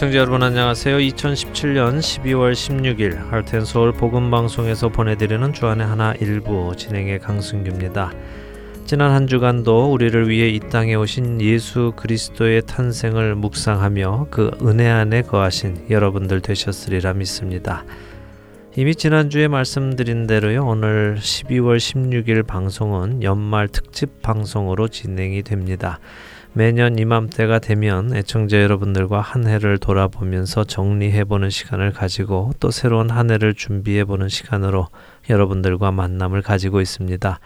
애청자 0.00 0.16
여러분 0.16 0.42
안녕하세요. 0.42 0.96
2017년 0.96 1.98
12월 1.98 2.52
16일 2.54 3.28
할텐 3.28 3.66
서울 3.66 3.92
복음 3.92 4.30
방송에서 4.30 4.88
보내드리는 4.88 5.52
주안의 5.52 5.86
하나 5.86 6.14
일부 6.14 6.74
진행의 6.74 7.18
강승규입니다. 7.18 8.10
지난 8.86 9.10
한 9.10 9.26
주간도 9.26 9.92
우리를 9.92 10.30
위해 10.30 10.48
이 10.48 10.58
땅에 10.58 10.94
오신 10.94 11.42
예수 11.42 11.92
그리스도의 11.96 12.62
탄생을 12.62 13.34
묵상하며 13.34 14.28
그 14.30 14.50
은혜 14.62 14.88
안에 14.88 15.20
거하신 15.20 15.88
여러분들 15.90 16.40
되셨으리라 16.40 17.12
믿습니다. 17.12 17.84
이미 18.76 18.94
지난주에 18.94 19.48
말씀드린 19.48 20.26
대로요. 20.26 20.64
오늘 20.64 21.18
12월 21.20 21.76
16일 21.76 22.46
방송은 22.46 23.22
연말 23.22 23.68
특집 23.68 24.22
방송으로 24.22 24.88
진행이 24.88 25.42
됩니다. 25.42 26.00
매년 26.52 26.98
이맘때가 26.98 27.60
되면 27.60 28.14
애청자 28.14 28.60
여러분들과 28.60 29.20
한 29.20 29.46
해를 29.46 29.78
돌아보면서 29.78 30.64
정리해보는 30.64 31.48
시간을 31.48 31.92
가지고 31.92 32.50
또 32.58 32.72
새로운 32.72 33.08
한 33.10 33.30
해를 33.30 33.54
준비해보는 33.54 34.28
시간으로 34.28 34.88
여러분들과 35.28 35.92
만남을 35.92 36.42
가지고 36.42 36.80
있습니다. 36.80 37.38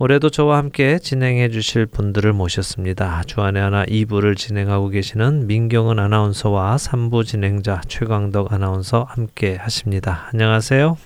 올해도 0.00 0.30
저와 0.30 0.58
함께 0.58 0.98
진행해 0.98 1.50
주실 1.50 1.86
분들을 1.86 2.32
모셨습니다. 2.32 3.22
주안의 3.26 3.62
하나 3.62 3.84
2부를 3.84 4.36
진행하고 4.36 4.88
계시는 4.88 5.46
민경은 5.46 6.00
아나운서와 6.00 6.76
3부 6.76 7.24
진행자 7.24 7.82
최광덕 7.86 8.52
아나운서 8.52 9.04
함께 9.08 9.56
하십니다. 9.56 10.28
안녕하세요. 10.32 10.96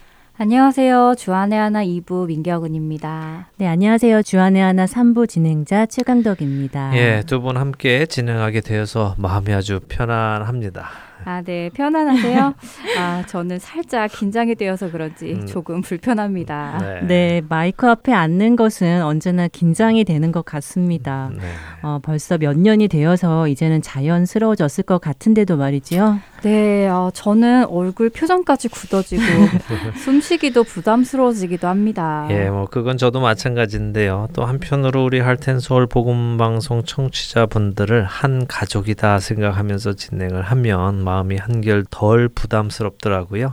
안녕하세요. 0.47 1.15
주안의 1.17 1.57
하나 1.57 1.85
2부 1.85 2.27
민경은입니다. 2.27 3.51
네, 3.59 3.69
안녕하세요. 3.69 4.23
주안의 4.25 4.61
하나 4.61 4.87
3부 4.87 5.29
진행자 5.29 5.87
최강덕입니다. 5.87 6.97
예, 6.97 7.23
두 7.25 7.41
분 7.41 7.57
함께 7.57 8.07
진행하게 8.07 8.61
되어서 8.61 9.15
마음이 9.19 9.53
아주 9.53 9.79
편안합니다. 9.89 10.89
아, 11.25 11.43
네. 11.43 11.71
편안하세요? 11.75 12.55
아, 12.99 13.25
저는 13.27 13.59
살짝 13.59 14.11
긴장이 14.11 14.55
되어서 14.55 14.91
그런지 14.91 15.33
음. 15.33 15.47
조금 15.47 15.81
불편합니다. 15.81 16.79
네. 16.81 17.07
네. 17.07 17.43
마이크 17.49 17.89
앞에 17.89 18.13
앉는 18.13 18.57
것은 18.57 19.03
언제나 19.03 19.49
긴장이 19.49 20.05
되는 20.05 20.33
것 20.33 20.45
같습니다. 20.45 21.31
네. 21.35 21.43
어, 21.83 21.99
벌써 22.03 22.39
몇 22.39 22.59
년이 22.59 22.89
되어서 22.89 23.49
이제는 23.49 23.83
자연스러워졌을 23.83 24.85
것 24.85 25.01
같은데도 25.01 25.57
말이지요. 25.57 26.21
네, 26.43 26.89
어, 26.89 27.11
저는 27.15 27.67
얼굴 27.67 28.11
표정까지 28.11 28.69
굳어지고 28.69 29.23
숨쉬기도 30.03 30.65
부담스러워지기도 30.65 31.69
합니다. 31.69 32.27
예, 32.31 32.51
뭐 32.51 32.67
그건 32.67 32.99
저도 32.99 33.21
마찬가지인데요. 33.21 34.29
또 34.33 34.45
한편으로 34.45 35.05
우리 35.05 35.21
할텐 35.21 35.61
서울 35.61 35.87
복음 35.87 36.39
방송 36.39 36.83
청취자분들을 36.83 38.05
한 38.05 38.47
가족이다 38.49 39.21
생각하면서 39.21 39.93
진행을 39.95 40.43
하면 40.43 41.05
마음이 41.13 41.37
한결 41.37 41.85
덜 41.91 42.29
부담스럽더라고요. 42.29 43.53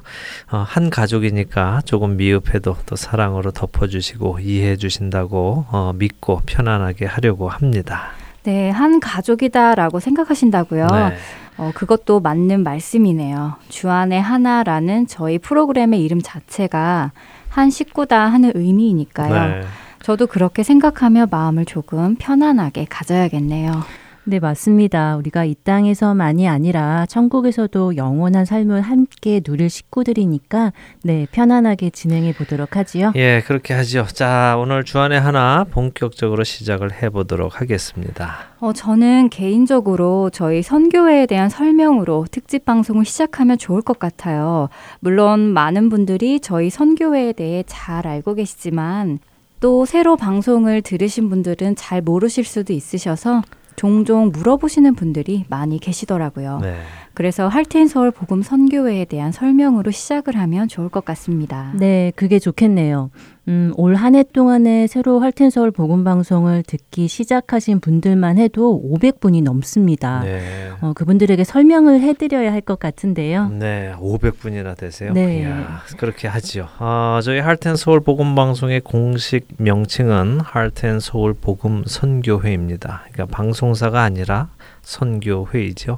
어, 0.51 0.65
한 0.65 0.89
가족이니까 0.89 1.81
조금 1.83 2.15
미흡해도 2.15 2.77
또 2.85 2.95
사랑으로 2.95 3.51
덮어주시고 3.51 4.39
이해해 4.39 4.77
주신다고 4.77 5.65
어, 5.69 5.91
믿고 5.95 6.41
편안하게 6.45 7.05
하려고 7.05 7.49
합니다. 7.49 8.11
네, 8.43 8.69
한 8.69 9.01
가족이다라고 9.01 9.99
생각하신다고요. 9.99 10.87
네. 10.87 11.17
어, 11.57 11.71
그것도 11.75 12.21
맞는 12.21 12.63
말씀이네요. 12.63 13.55
주안의 13.67 14.21
하나라는 14.21 15.07
저희 15.07 15.37
프로그램의 15.37 16.01
이름 16.01 16.21
자체가 16.21 17.11
한 17.49 17.69
식구다 17.69 18.17
하는 18.27 18.53
의미이니까요. 18.55 19.33
네. 19.33 19.61
저도 20.01 20.27
그렇게 20.27 20.63
생각하며 20.63 21.27
마음을 21.29 21.65
조금 21.65 22.15
편안하게 22.15 22.85
가져야겠네요. 22.89 23.83
네, 24.29 24.39
맞습니다. 24.39 25.17
우리가 25.17 25.43
이 25.43 25.55
땅에서만이 25.63 26.47
아니라 26.47 27.07
천국에서도 27.07 27.95
영원한 27.95 28.45
삶을 28.45 28.81
함께 28.81 29.39
누릴 29.39 29.71
식구들이니까 29.71 30.71
네, 31.03 31.25
편안하게 31.31 31.89
진행해 31.89 32.35
보도록 32.35 32.77
하지요. 32.77 33.11
예, 33.15 33.41
그렇게 33.47 33.73
하죠. 33.73 34.05
자, 34.05 34.55
오늘 34.59 34.83
주안의 34.83 35.19
하나 35.19 35.65
본격적으로 35.71 36.43
시작을 36.43 37.01
해 37.01 37.09
보도록 37.09 37.59
하겠습니다. 37.59 38.35
어, 38.59 38.71
저는 38.71 39.29
개인적으로 39.29 40.29
저희 40.29 40.61
선교회에 40.61 41.25
대한 41.25 41.49
설명으로 41.49 42.27
특집 42.29 42.65
방송을 42.65 43.05
시작하면 43.05 43.57
좋을 43.57 43.81
것 43.81 43.97
같아요. 43.97 44.69
물론 44.99 45.39
많은 45.39 45.89
분들이 45.89 46.39
저희 46.39 46.69
선교회에 46.69 47.33
대해 47.33 47.63
잘 47.65 48.05
알고 48.05 48.35
계시지만 48.35 49.17
또 49.59 49.85
새로 49.85 50.15
방송을 50.17 50.83
들으신 50.83 51.29
분들은 51.29 51.75
잘 51.75 52.03
모르실 52.03 52.45
수도 52.45 52.73
있으셔서 52.73 53.41
종종 53.79 54.29
물어보시는 54.33 54.93
분들이 54.95 55.45
많이 55.47 55.79
계시더라고요. 55.79 56.59
네. 56.61 56.81
그래서 57.19 57.49
할텐 57.49 57.89
서울 57.89 58.11
복음 58.11 58.41
선교회에 58.41 59.03
대한 59.03 59.33
설명으로 59.33 59.91
시작을 59.91 60.37
하면 60.37 60.69
좋을 60.69 60.87
것 60.87 61.03
같습니다. 61.03 61.73
네, 61.77 62.13
그게 62.15 62.39
좋겠네요. 62.39 63.11
음, 63.49 63.73
올 63.75 63.93
한 63.97 64.15
해 64.15 64.23
동안에 64.23 64.87
새로 64.87 65.19
할텐 65.19 65.49
서울 65.49 65.69
복음 65.71 66.05
방송을 66.05 66.63
듣기 66.63 67.09
시작하신 67.09 67.81
분들만 67.81 68.37
해도 68.37 68.81
500분이 68.89 69.43
넘습니다. 69.43 70.21
네. 70.23 70.69
어, 70.79 70.93
그분들에게 70.93 71.43
설명을 71.43 71.99
해드려야 71.99 72.53
할 72.53 72.61
것 72.61 72.79
같은데요. 72.79 73.49
네, 73.49 73.93
500분이나 73.99 74.77
되세요. 74.77 75.11
네, 75.11 75.41
이야, 75.41 75.81
그렇게 75.97 76.29
하지요. 76.29 76.69
아, 76.77 77.19
저희 77.21 77.39
할텐 77.39 77.75
서울 77.75 77.99
복음 77.99 78.33
방송의 78.33 78.79
공식 78.79 79.45
명칭은 79.57 80.39
할텐 80.39 81.01
서울 81.01 81.33
복음 81.33 81.83
선교회입니다. 81.85 83.07
그러니까 83.11 83.35
방송사가 83.35 84.03
아니라 84.03 84.47
선교회이죠. 84.83 85.97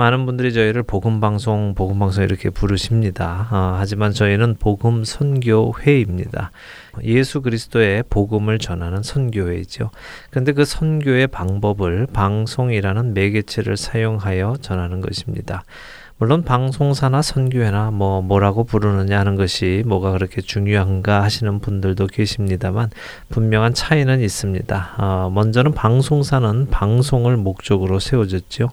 많은 0.00 0.24
분들이 0.24 0.54
저희를 0.54 0.82
복음 0.82 1.20
방송, 1.20 1.74
복음 1.74 1.98
방송 1.98 2.24
이렇게 2.24 2.48
부르십니다. 2.48 3.48
어, 3.50 3.74
하지만 3.76 4.12
저희는 4.14 4.56
복음 4.58 5.04
선교회입니다. 5.04 6.52
예수 7.04 7.42
그리스도의 7.42 8.04
복음을 8.08 8.58
전하는 8.58 9.02
선교회이죠. 9.02 9.90
근데 10.30 10.52
그 10.52 10.64
선교의 10.64 11.26
방법을 11.26 12.06
방송이라는 12.14 13.12
매개체를 13.12 13.76
사용하여 13.76 14.56
전하는 14.62 15.02
것입니다. 15.02 15.64
물론 16.16 16.44
방송사나 16.44 17.20
선교회나 17.20 17.90
뭐 17.90 18.22
뭐라고 18.22 18.64
부르느냐 18.64 19.18
하는 19.18 19.36
것이 19.36 19.82
뭐가 19.86 20.12
그렇게 20.12 20.40
중요한가 20.40 21.22
하시는 21.22 21.60
분들도 21.60 22.06
계십니다만 22.06 22.88
분명한 23.28 23.74
차이는 23.74 24.22
있습니다. 24.22 24.94
어, 24.96 25.30
먼저는 25.30 25.72
방송사는 25.72 26.68
방송을 26.70 27.36
목적으로 27.36 27.98
세워졌죠. 27.98 28.70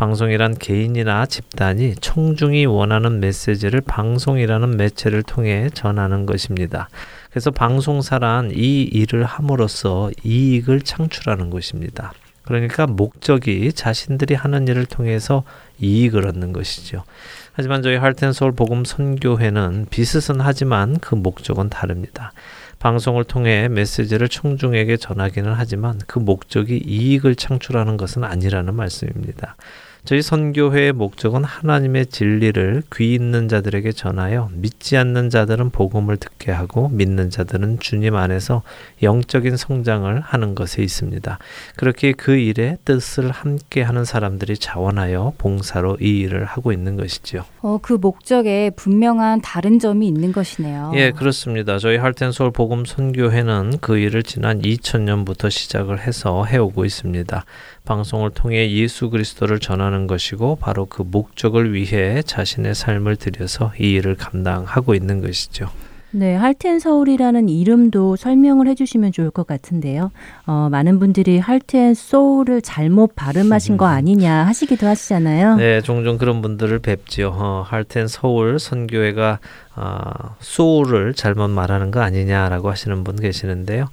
방송이란 0.00 0.54
개인이나 0.54 1.26
집단이 1.26 1.94
청중이 1.96 2.64
원하는 2.64 3.20
메시지를 3.20 3.82
방송이라는 3.82 4.78
매체를 4.78 5.22
통해 5.22 5.68
전하는 5.74 6.24
것입니다. 6.24 6.88
그래서 7.28 7.50
방송사란 7.50 8.50
이 8.54 8.80
일을 8.84 9.24
함으로써 9.24 10.10
이익을 10.24 10.80
창출하는 10.80 11.50
것입니다. 11.50 12.14
그러니까 12.44 12.86
목적이 12.86 13.74
자신들이 13.74 14.32
하는 14.32 14.66
일을 14.68 14.86
통해서 14.86 15.44
이익을 15.80 16.26
얻는 16.26 16.54
것이죠. 16.54 17.04
하지만 17.52 17.82
저희 17.82 17.96
할텐서울 17.96 18.52
복음 18.52 18.86
선교회는 18.86 19.88
비슷은 19.90 20.40
하지만 20.40 20.98
그 20.98 21.14
목적은 21.14 21.68
다릅니다. 21.68 22.32
방송을 22.78 23.24
통해 23.24 23.68
메시지를 23.68 24.30
청중에게 24.30 24.96
전하기는 24.96 25.52
하지만 25.52 26.00
그 26.06 26.18
목적이 26.18 26.78
이익을 26.78 27.34
창출하는 27.34 27.98
것은 27.98 28.24
아니라는 28.24 28.74
말씀입니다. 28.74 29.56
저희 30.04 30.22
선교회의 30.22 30.92
목적은 30.92 31.44
하나님의 31.44 32.06
진리를 32.06 32.82
귀 32.94 33.14
있는 33.14 33.48
자들에게 33.48 33.92
전하여 33.92 34.48
믿지 34.52 34.96
않는 34.96 35.30
자들은 35.30 35.70
복음을 35.70 36.16
듣게 36.16 36.52
하고 36.52 36.88
믿는 36.88 37.30
자들은 37.30 37.80
주님 37.80 38.16
안에서 38.16 38.62
영적인 39.02 39.56
성장을 39.56 40.20
하는 40.20 40.54
것에 40.54 40.82
있습니다. 40.82 41.38
그렇게 41.76 42.12
그 42.12 42.36
일에 42.36 42.78
뜻을 42.84 43.30
함께 43.30 43.82
하는 43.82 44.04
사람들이 44.04 44.56
자원하여 44.56 45.34
봉사로 45.38 45.98
이 46.00 46.20
일을 46.20 46.44
하고 46.44 46.72
있는 46.72 46.96
것이지요. 46.96 47.44
어, 47.62 47.78
그 47.82 47.92
목적에 47.92 48.70
분명한 48.70 49.42
다른 49.42 49.78
점이 49.78 50.06
있는 50.08 50.32
것이네요. 50.32 50.92
예, 50.94 51.10
그렇습니다. 51.10 51.78
저희 51.78 51.96
할텐 51.96 52.32
서울 52.32 52.50
복음 52.50 52.84
선교회는 52.84 53.78
그 53.80 53.98
일을 53.98 54.22
지난 54.22 54.60
2000년부터 54.62 55.50
시작을 55.50 56.00
해서 56.00 56.44
해오고 56.44 56.84
있습니다. 56.84 57.44
방송을 57.90 58.30
통해 58.30 58.70
예수 58.70 59.10
그리스도를 59.10 59.58
전하는 59.58 60.06
것이고 60.06 60.58
바로 60.60 60.86
그 60.86 61.02
목적을 61.02 61.74
위해 61.74 62.22
자신의 62.22 62.76
삶을 62.76 63.16
들여서 63.16 63.72
이 63.80 63.94
일을 63.94 64.14
감당하고 64.14 64.94
있는 64.94 65.20
것이죠. 65.20 65.68
네, 66.12 66.36
할텐 66.36 66.78
서울이라는 66.78 67.48
이름도 67.48 68.14
설명을 68.14 68.68
해주시면 68.68 69.10
좋을 69.10 69.32
것 69.32 69.44
같은데요. 69.44 70.12
어, 70.46 70.68
많은 70.70 71.00
분들이 71.00 71.40
할텐 71.40 71.94
소울을 71.94 72.62
잘못 72.62 73.16
발음하신 73.16 73.76
거 73.76 73.86
아니냐 73.86 74.46
하시기도 74.46 74.86
하시잖아요. 74.86 75.56
네, 75.56 75.80
종종 75.80 76.16
그런 76.16 76.42
분들을 76.42 76.78
뵙지요. 76.78 77.32
어, 77.34 77.64
할텐 77.66 78.06
서울 78.06 78.60
선교회가 78.60 79.40
어, 79.74 80.36
소울을 80.38 81.14
잘못 81.14 81.50
말하는 81.50 81.90
거 81.90 82.00
아니냐라고 82.00 82.70
하시는 82.70 83.02
분 83.02 83.16
계시는데요. 83.16 83.88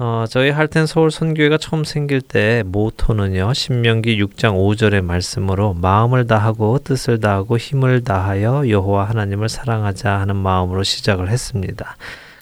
어, 0.00 0.26
저희 0.30 0.50
할텐 0.50 0.86
서울 0.86 1.10
선교회가 1.10 1.58
처음 1.58 1.82
생길 1.82 2.20
때 2.20 2.62
모토는요. 2.64 3.52
신명기 3.52 4.22
6장 4.22 4.54
5절의 4.54 5.02
말씀으로 5.02 5.74
마음을 5.74 6.28
다하고 6.28 6.78
뜻을 6.84 7.18
다하고 7.18 7.58
힘을 7.58 8.04
다하여 8.04 8.68
여호와 8.68 9.08
하나님을 9.08 9.48
사랑하자 9.48 10.20
하는 10.20 10.36
마음으로 10.36 10.84
시작을 10.84 11.30
했습니다. 11.30 11.96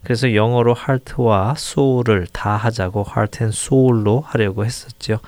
그래서 0.04 0.34
영어로 0.34 0.76
heart와 0.76 1.54
soul을 1.56 2.26
다 2.30 2.56
하자고 2.56 3.06
heart 3.08 3.44
and 3.44 3.56
soul로 3.56 4.20
하려고 4.20 4.66
했었죠. 4.66 5.20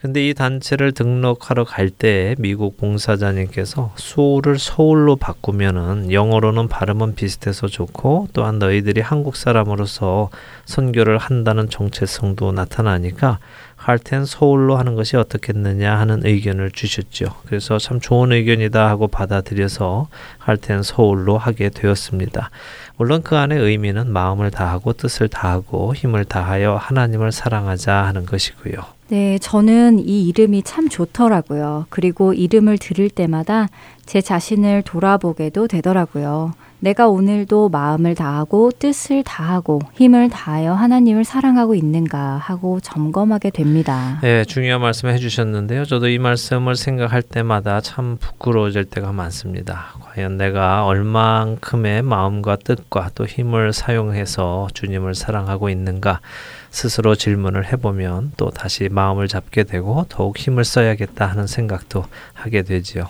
근데 0.00 0.28
이 0.28 0.32
단체를 0.32 0.92
등록하러 0.92 1.64
갈 1.64 1.90
때 1.90 2.36
미국 2.38 2.76
봉사자님께서 2.76 3.94
수호를 3.96 4.58
서울로 4.58 5.16
바꾸면은 5.16 6.12
영어로는 6.12 6.68
발음은 6.68 7.16
비슷해서 7.16 7.66
좋고 7.66 8.28
또한 8.32 8.60
너희들이 8.60 9.00
한국 9.00 9.34
사람으로서 9.34 10.30
선교를 10.66 11.18
한다는 11.18 11.68
정체성도 11.68 12.52
나타나니까 12.52 13.40
할 13.78 13.98
텐 13.98 14.26
서울로 14.26 14.76
하는 14.76 14.96
것이 14.96 15.16
어떻겠느냐 15.16 15.98
하는 15.98 16.20
의견을 16.26 16.72
주셨죠. 16.72 17.26
그래서 17.46 17.78
참 17.78 18.00
좋은 18.00 18.32
의견이다 18.32 18.86
하고 18.86 19.08
받아들여서 19.08 20.08
할 20.38 20.58
텐 20.58 20.82
서울로 20.82 21.38
하게 21.38 21.70
되었습니다. 21.70 22.50
물론 22.96 23.22
그 23.22 23.36
안에 23.36 23.56
의미는 23.56 24.12
마음을 24.12 24.50
다하고 24.50 24.92
뜻을 24.92 25.28
다하고 25.28 25.94
힘을 25.94 26.24
다하여 26.26 26.76
하나님을 26.76 27.32
사랑하자 27.32 27.94
하는 27.94 28.26
것이고요. 28.26 28.74
네, 29.08 29.38
저는 29.38 30.00
이 30.00 30.28
이름이 30.28 30.64
참 30.64 30.88
좋더라고요. 30.88 31.86
그리고 31.88 32.34
이름을 32.34 32.76
들을 32.76 33.08
때마다 33.08 33.68
제 34.04 34.20
자신을 34.20 34.82
돌아보게도 34.82 35.66
되더라고요. 35.68 36.52
내가 36.80 37.08
오늘도 37.08 37.70
마음을 37.70 38.14
다하고 38.14 38.70
뜻을 38.70 39.24
다하고 39.24 39.80
힘을 39.94 40.28
다하여 40.28 40.74
하나님을 40.74 41.24
사랑하고 41.24 41.74
있는가 41.74 42.36
하고 42.36 42.78
점검하게 42.80 43.50
됩니다. 43.50 44.18
네, 44.22 44.44
중요한 44.44 44.80
말씀 44.80 45.08
해주셨는데요. 45.08 45.84
저도 45.84 46.08
이 46.08 46.18
말씀을 46.18 46.76
생각할 46.76 47.22
때마다 47.22 47.80
참 47.80 48.16
부끄러워질 48.20 48.84
때가 48.84 49.12
많습니다. 49.12 49.86
과연 50.00 50.36
내가 50.36 50.86
얼만큼의 50.86 52.02
마음과 52.02 52.56
뜻과 52.56 53.10
또 53.14 53.26
힘을 53.26 53.72
사용해서 53.72 54.68
주님을 54.72 55.14
사랑하고 55.14 55.68
있는가? 55.70 56.20
스스로 56.70 57.14
질문을 57.14 57.72
해보면 57.72 58.32
또 58.36 58.50
다시 58.50 58.88
마음을 58.90 59.28
잡게 59.28 59.64
되고 59.64 60.04
더욱 60.08 60.38
힘을 60.38 60.64
써야겠다 60.64 61.26
하는 61.26 61.46
생각도 61.46 62.04
하게 62.34 62.62
되지요. 62.62 63.08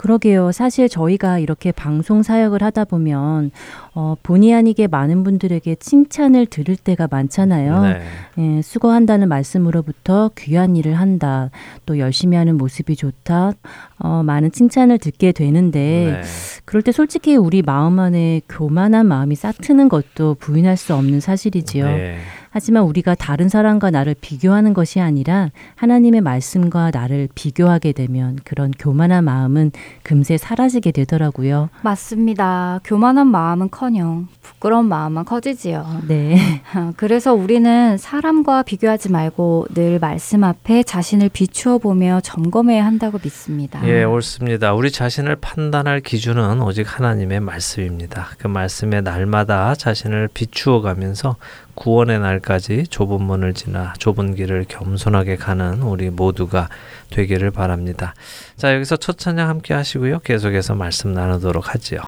그러게요. 0.00 0.50
사실 0.52 0.88
저희가 0.88 1.38
이렇게 1.38 1.72
방송 1.72 2.22
사역을 2.22 2.62
하다 2.62 2.84
보면 2.84 3.50
어, 3.92 4.14
본의 4.22 4.54
아니게 4.54 4.86
많은 4.86 5.24
분들에게 5.24 5.74
칭찬을 5.74 6.46
들을 6.46 6.76
때가 6.76 7.08
많잖아요. 7.10 7.82
네. 7.82 8.02
예, 8.38 8.62
수고한다는 8.62 9.28
말씀으로부터 9.28 10.30
귀한 10.38 10.76
일을 10.76 10.94
한다. 10.94 11.50
또 11.84 11.98
열심히 11.98 12.36
하는 12.36 12.56
모습이 12.56 12.96
좋다. 12.96 13.52
어, 13.98 14.22
많은 14.22 14.52
칭찬을 14.52 14.98
듣게 14.98 15.32
되는데 15.32 16.22
네. 16.22 16.28
그럴 16.64 16.82
때 16.82 16.92
솔직히 16.92 17.36
우리 17.36 17.60
마음 17.60 17.98
안에 17.98 18.40
교만한 18.48 19.06
마음이 19.06 19.34
싹트는 19.34 19.90
것도 19.90 20.36
부인할 20.36 20.78
수 20.78 20.94
없는 20.94 21.20
사실이지요. 21.20 21.84
네. 21.84 22.18
하지만 22.50 22.82
우리가 22.82 23.14
다른 23.14 23.48
사람과 23.48 23.90
나를 23.90 24.14
비교하는 24.20 24.74
것이 24.74 25.00
아니라 25.00 25.50
하나님의 25.76 26.20
말씀과 26.20 26.90
나를 26.92 27.28
비교하게 27.34 27.92
되면 27.92 28.38
그런 28.44 28.72
교만한 28.76 29.24
마음은 29.24 29.70
금세 30.02 30.36
사라지게 30.36 30.90
되더라고요. 30.90 31.70
맞습니다. 31.82 32.80
교만한 32.84 33.28
마음은 33.28 33.70
커녕 33.70 34.26
부끄러운 34.42 34.86
마음만 34.86 35.24
커지지요. 35.24 36.02
네. 36.08 36.36
그래서 36.96 37.32
우리는 37.34 37.96
사람과 37.96 38.62
비교하지 38.64 39.12
말고 39.12 39.68
늘 39.74 39.98
말씀 40.00 40.42
앞에 40.42 40.82
자신을 40.82 41.28
비추어 41.28 41.78
보며 41.78 42.20
점검해야 42.20 42.84
한다고 42.84 43.18
믿습니다. 43.22 43.86
예, 43.86 44.02
옳습니다. 44.02 44.74
우리 44.74 44.90
자신을 44.90 45.36
판단할 45.36 46.00
기준은 46.00 46.60
오직 46.62 46.98
하나님의 46.98 47.40
말씀입니다. 47.40 48.28
그 48.38 48.48
말씀에 48.48 49.00
날마다 49.00 49.74
자신을 49.74 50.28
비추어 50.34 50.80
가면서 50.80 51.36
구원의 51.80 52.20
날까지 52.20 52.88
좁은 52.88 53.22
문을 53.22 53.54
지나 53.54 53.94
좁은 53.98 54.34
길을 54.34 54.66
겸손하게 54.68 55.36
가는 55.36 55.80
우리 55.80 56.10
모두가 56.10 56.68
되기를 57.08 57.50
바랍니다. 57.52 58.12
자, 58.56 58.74
여기서 58.74 58.98
첫 58.98 59.16
찬양 59.16 59.48
함께 59.48 59.72
하시고요. 59.72 60.18
계속해서 60.18 60.74
말씀 60.74 61.14
나누도록 61.14 61.74
하지요. 61.74 62.02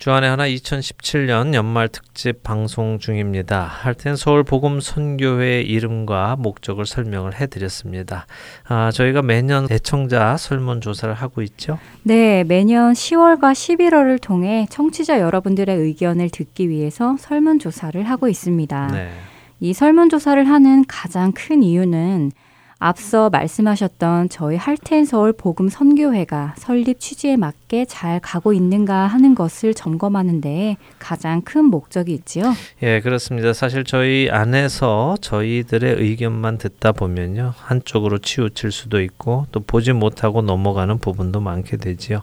주안의 0.00 0.30
하나 0.30 0.48
2017년 0.48 1.52
연말 1.52 1.86
특집 1.86 2.42
방송 2.42 2.98
중입니다. 2.98 3.64
할텐 3.64 4.16
서울 4.16 4.44
복음 4.44 4.80
선교회 4.80 5.60
이름과 5.60 6.36
목적을 6.38 6.86
설명을 6.86 7.38
해드렸습니다. 7.38 8.24
아, 8.66 8.90
저희가 8.92 9.20
매년 9.20 9.66
대청자 9.66 10.38
설문 10.38 10.80
조사를 10.80 11.12
하고 11.12 11.42
있죠? 11.42 11.78
네, 12.02 12.44
매년 12.44 12.94
10월과 12.94 13.52
11월을 13.52 14.22
통해 14.22 14.66
청취자 14.70 15.20
여러분들의 15.20 15.76
의견을 15.76 16.30
듣기 16.30 16.70
위해서 16.70 17.18
설문 17.18 17.58
조사를 17.58 18.02
하고 18.02 18.28
있습니다. 18.28 18.86
네. 18.92 19.10
이 19.60 19.74
설문 19.74 20.08
조사를 20.08 20.42
하는 20.48 20.82
가장 20.88 21.32
큰 21.32 21.62
이유는 21.62 22.32
앞서 22.82 23.28
말씀하셨던 23.28 24.30
저희 24.30 24.56
할텐 24.56 25.04
서울 25.04 25.34
복음 25.34 25.68
선교회가 25.68 26.54
설립 26.56 26.98
취지에 26.98 27.36
맞게 27.36 27.84
잘 27.84 28.20
가고 28.20 28.54
있는가 28.54 29.06
하는 29.06 29.34
것을 29.34 29.74
점검하는 29.74 30.40
데 30.40 30.78
가장 30.98 31.42
큰 31.42 31.66
목적이 31.66 32.14
있지요. 32.14 32.54
예, 32.82 33.00
그렇습니다. 33.00 33.52
사실 33.52 33.84
저희 33.84 34.30
안에서 34.30 35.18
저희들의 35.20 35.96
의견만 35.98 36.56
듣다 36.56 36.92
보면요. 36.92 37.52
한쪽으로 37.58 38.16
치우칠 38.16 38.72
수도 38.72 39.02
있고 39.02 39.44
또 39.52 39.60
보지 39.60 39.92
못하고 39.92 40.40
넘어가는 40.40 40.98
부분도 40.98 41.40
많게 41.40 41.76
되지요. 41.76 42.22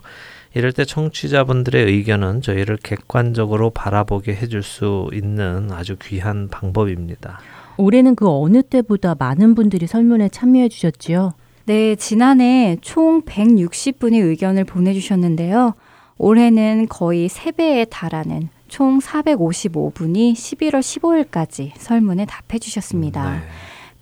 이럴 0.55 0.71
때 0.71 0.85
청취자분들의 0.85 1.85
의견은 1.85 2.41
저희를 2.41 2.77
객관적으로 2.77 3.69
바라보게 3.69 4.33
해줄 4.33 4.63
수 4.63 5.07
있는 5.13 5.71
아주 5.71 5.97
귀한 6.01 6.47
방법입니다. 6.47 7.39
올해는 7.77 8.15
그 8.15 8.27
어느 8.29 8.63
때보다 8.63 9.15
많은 9.17 9.55
분들이 9.55 9.87
설문에 9.87 10.29
참여해 10.29 10.69
주셨지요? 10.69 11.33
네, 11.65 11.95
지난해 11.95 12.77
총 12.81 13.21
160분의 13.21 14.25
의견을 14.25 14.63
보내주셨는데요. 14.63 15.73
올해는 16.17 16.87
거의 16.89 17.29
3배에 17.29 17.87
달하는 17.89 18.49
총 18.67 18.99
455분이 18.99 20.33
11월 20.33 20.79
15일까지 20.79 21.71
설문에 21.77 22.25
답해 22.25 22.59
주셨습니다. 22.59 23.31
네. 23.31 23.39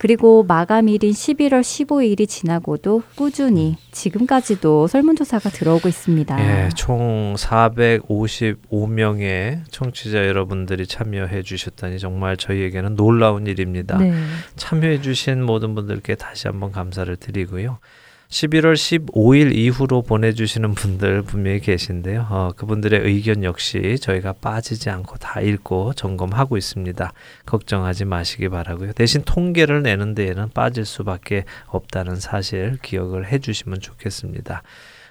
그리고 0.05 0.43
마감일인 0.43 1.13
11월 1.13 1.61
15일이 1.61 2.29
지나고도 2.29 3.01
꾸준히 3.15 3.75
지금까지도 3.91 4.85
설문조사가 4.85 5.49
들어오고 5.49 5.89
있습니다. 5.89 6.65
예, 6.65 6.69
총 6.75 7.33
455명의 7.35 9.61
청취자 9.71 10.27
여러분들이 10.27 10.85
참여해 10.85 11.41
주셨다니 11.41 11.97
정말 11.97 12.37
저희에게는 12.37 12.95
놀라운 12.95 13.47
일입니다. 13.47 13.97
네. 13.97 14.13
참여해 14.55 15.01
주신 15.01 15.43
모든 15.43 15.73
분들께 15.73 16.13
다시 16.13 16.47
한번 16.47 16.71
감사를 16.71 17.15
드리고요. 17.15 17.79
11월 18.29 18.73
15일 18.73 19.53
이후로 19.53 20.01
보내주시는 20.01 20.73
분들 20.73 21.21
분명히 21.21 21.59
계신데요. 21.59 22.27
어, 22.29 22.51
그분들의 22.55 23.01
의견 23.01 23.43
역시 23.43 23.97
저희가 24.01 24.33
빠지지 24.33 24.89
않고 24.89 25.17
다 25.17 25.41
읽고 25.41 25.93
점검하고 25.93 26.57
있습니다. 26.57 27.13
걱정하지 27.45 28.05
마시기 28.05 28.49
바라고요. 28.49 28.93
대신 28.93 29.21
통계를 29.23 29.83
내는 29.83 30.15
데에는 30.15 30.49
빠질 30.49 30.85
수밖에 30.85 31.45
없다는 31.67 32.15
사실 32.15 32.77
기억을 32.81 33.31
해주시면 33.31 33.79
좋겠습니다. 33.79 34.63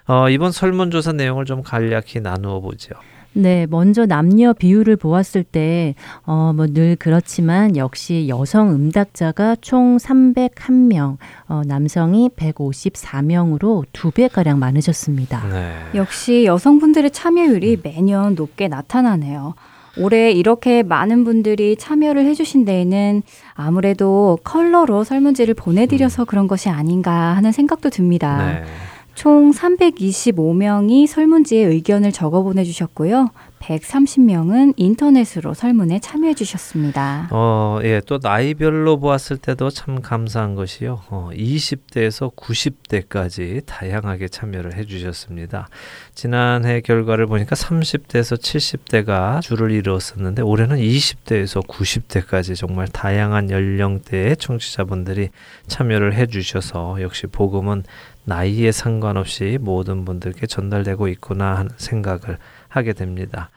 어, 0.06 0.28
이번 0.28 0.52
설문조사 0.52 1.12
내용을 1.12 1.44
좀 1.44 1.62
간략히 1.62 2.20
나누어 2.20 2.60
보죠. 2.60 2.94
네, 3.34 3.66
먼저 3.68 4.06
남녀 4.06 4.52
비율을 4.52 4.96
보았을 4.96 5.42
때, 5.44 5.94
어, 6.24 6.52
뭐 6.54 6.66
늘 6.74 6.96
그렇지만 6.98 7.76
역시 7.76 8.26
여성 8.28 8.70
음닥자가 8.72 9.56
총 9.60 9.96
301명, 9.96 11.18
어, 11.48 11.62
남성이 11.66 12.28
154명으로 12.30 13.84
두 13.92 14.10
배가량 14.10 14.58
많으셨습니다. 14.58 15.46
네. 15.48 15.72
역시 15.94 16.44
여성분들의 16.44 17.10
참여율이 17.10 17.80
매년 17.82 18.34
높게 18.34 18.68
나타나네요. 18.68 19.54
올해 19.96 20.32
이렇게 20.32 20.82
많은 20.82 21.22
분들이 21.22 21.76
참여를 21.76 22.24
해주신 22.26 22.64
데에는 22.64 23.22
아무래도 23.54 24.38
컬러로 24.42 25.04
설문지를 25.04 25.54
보내드려서 25.54 26.24
음. 26.24 26.26
그런 26.26 26.48
것이 26.48 26.68
아닌가 26.68 27.12
하는 27.36 27.52
생각도 27.52 27.90
듭니다. 27.90 28.38
네. 28.38 28.64
총 29.14 29.52
325명이 29.52 31.06
설문지에 31.06 31.64
의견을 31.64 32.12
적어 32.12 32.42
보내주셨고요. 32.42 33.30
130명은 33.64 34.74
인터넷으로 34.76 35.54
설문에 35.54 35.98
참여해 35.98 36.34
주셨습니다. 36.34 37.28
어, 37.30 37.78
예, 37.82 38.02
또 38.06 38.18
나이별로 38.22 38.98
보았을 38.98 39.38
때도 39.38 39.70
참 39.70 40.02
감사한 40.02 40.54
것이요. 40.54 41.00
어, 41.08 41.30
20대에서 41.32 42.34
90대까지 42.36 43.64
다양하게 43.64 44.28
참여를 44.28 44.74
해 44.74 44.84
주셨습니다. 44.84 45.68
지난해 46.14 46.82
결과를 46.82 47.26
보니까 47.26 47.56
30대에서 47.56 48.38
70대가 48.38 49.40
주를 49.40 49.70
이루었었는데 49.70 50.42
올해는 50.42 50.76
20대에서 50.76 51.66
90대까지 51.66 52.56
정말 52.56 52.86
다양한 52.88 53.50
연령대의 53.50 54.36
청취자분들이 54.36 55.30
참여를 55.68 56.14
해 56.14 56.26
주셔서 56.26 57.00
역시 57.00 57.26
복음은 57.26 57.84
나이에 58.24 58.72
상관없이 58.72 59.58
모든 59.60 60.04
분들께 60.04 60.46
전달되고 60.46 61.08
있구나 61.08 61.56
하는 61.56 61.70
생각을 61.76 62.38
하게 62.68 62.92
됩니다. 62.92 63.50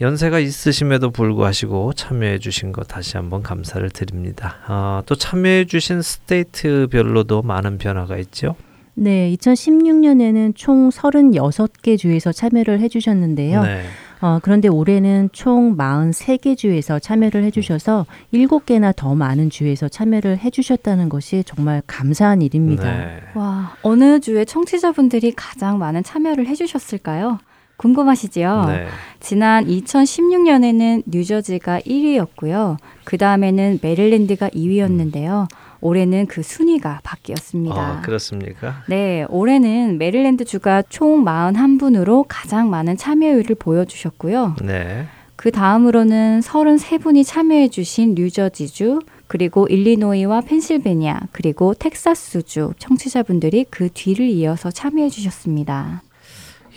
연세가 0.00 0.38
있으심에도 0.38 1.10
불구하시고 1.10 1.92
참여해 1.94 2.38
주신 2.38 2.70
것 2.70 2.86
다시 2.86 3.16
한번 3.16 3.42
감사를 3.42 3.88
드립니다. 3.90 4.56
어, 4.68 5.02
또 5.06 5.16
참여해 5.16 5.64
주신 5.64 6.02
스테이트별로도 6.02 7.42
많은 7.42 7.78
변화가 7.78 8.16
있죠. 8.18 8.54
네, 8.94 9.34
2016년에는 9.36 10.54
총 10.56 10.88
36개 10.90 11.98
주에서 11.98 12.32
참여를 12.32 12.80
해 12.80 12.88
주셨는데요. 12.88 13.62
네. 13.62 13.84
어, 14.20 14.40
그런데 14.42 14.68
올해는 14.68 15.30
총 15.32 15.76
43개 15.76 16.56
주에서 16.56 16.98
참여를 16.98 17.44
해주셔서 17.44 18.06
7개나 18.32 18.94
더 18.94 19.14
많은 19.14 19.48
주에서 19.50 19.88
참여를 19.88 20.38
해주셨다는 20.38 21.08
것이 21.08 21.44
정말 21.46 21.82
감사한 21.86 22.42
일입니다. 22.42 22.84
네. 22.84 23.20
와, 23.34 23.74
어느 23.82 24.20
주에 24.20 24.44
청취자분들이 24.44 25.32
가장 25.36 25.78
많은 25.78 26.02
참여를 26.02 26.46
해주셨을까요? 26.46 27.38
궁금하시지요? 27.76 28.64
네. 28.66 28.86
지난 29.20 29.66
2016년에는 29.66 31.04
뉴저지가 31.06 31.80
1위였고요. 31.80 32.76
그 33.04 33.16
다음에는 33.18 33.78
메릴랜드가 33.80 34.48
2위였는데요. 34.48 35.42
음. 35.42 35.67
올해는 35.80 36.26
그 36.26 36.42
순위가 36.42 37.00
바뀌었습니다. 37.02 37.76
아, 37.76 38.00
그렇습니까? 38.02 38.82
네, 38.88 39.24
올해는 39.28 39.98
메릴랜드 39.98 40.44
주가 40.44 40.82
총 40.88 41.24
41분으로 41.24 42.24
가장 42.28 42.70
많은 42.70 42.96
참여율을 42.96 43.56
보여주셨고요. 43.56 44.56
네. 44.62 45.06
그 45.36 45.52
다음으로는 45.52 46.40
33분이 46.40 47.24
참여해 47.24 47.68
주신 47.68 48.14
뉴저지주, 48.16 49.00
그리고 49.28 49.68
일리노이와 49.68 50.40
펜실베니아, 50.40 51.20
그리고 51.30 51.74
텍사스주 51.74 52.72
청취자분들이 52.78 53.66
그 53.70 53.88
뒤를 53.92 54.26
이어서 54.26 54.70
참여해 54.72 55.10
주셨습니다. 55.10 56.02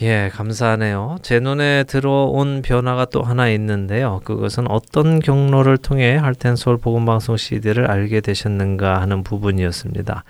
예, 0.04 0.32
감사하네요. 0.34 1.18
제 1.22 1.40
눈에 1.40 1.84
들어온 1.84 2.64
변화가 2.64 3.06
또 3.06 3.22
하나 3.22 3.50
있는데요. 3.50 4.20
그것은 4.24 4.68
어떤 4.68 5.20
경로를 5.20 5.78
통해 5.78 6.16
할텐 6.16 6.56
서울 6.56 6.78
복음 6.78 7.06
방송 7.06 7.38
CD를 7.38 7.86
알게 7.86 8.22
되셨는가 8.22 9.00
하는 9.00 9.22
부분이었습니다. 9.22 10.24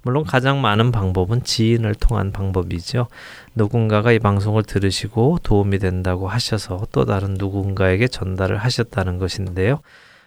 물론 0.00 0.24
가장 0.24 0.62
많은 0.62 0.92
방법은 0.92 1.44
지인을 1.44 1.94
통한 1.96 2.32
방법이죠. 2.32 3.08
누군가가 3.54 4.12
이 4.12 4.18
방송을 4.18 4.62
들으시고 4.62 5.40
도움이 5.42 5.78
된다고 5.78 6.26
하셔서 6.26 6.86
또 6.90 7.04
다른 7.04 7.34
누군가에게 7.34 8.08
전달을 8.08 8.56
하셨다는 8.56 9.18
것인데요. 9.18 9.80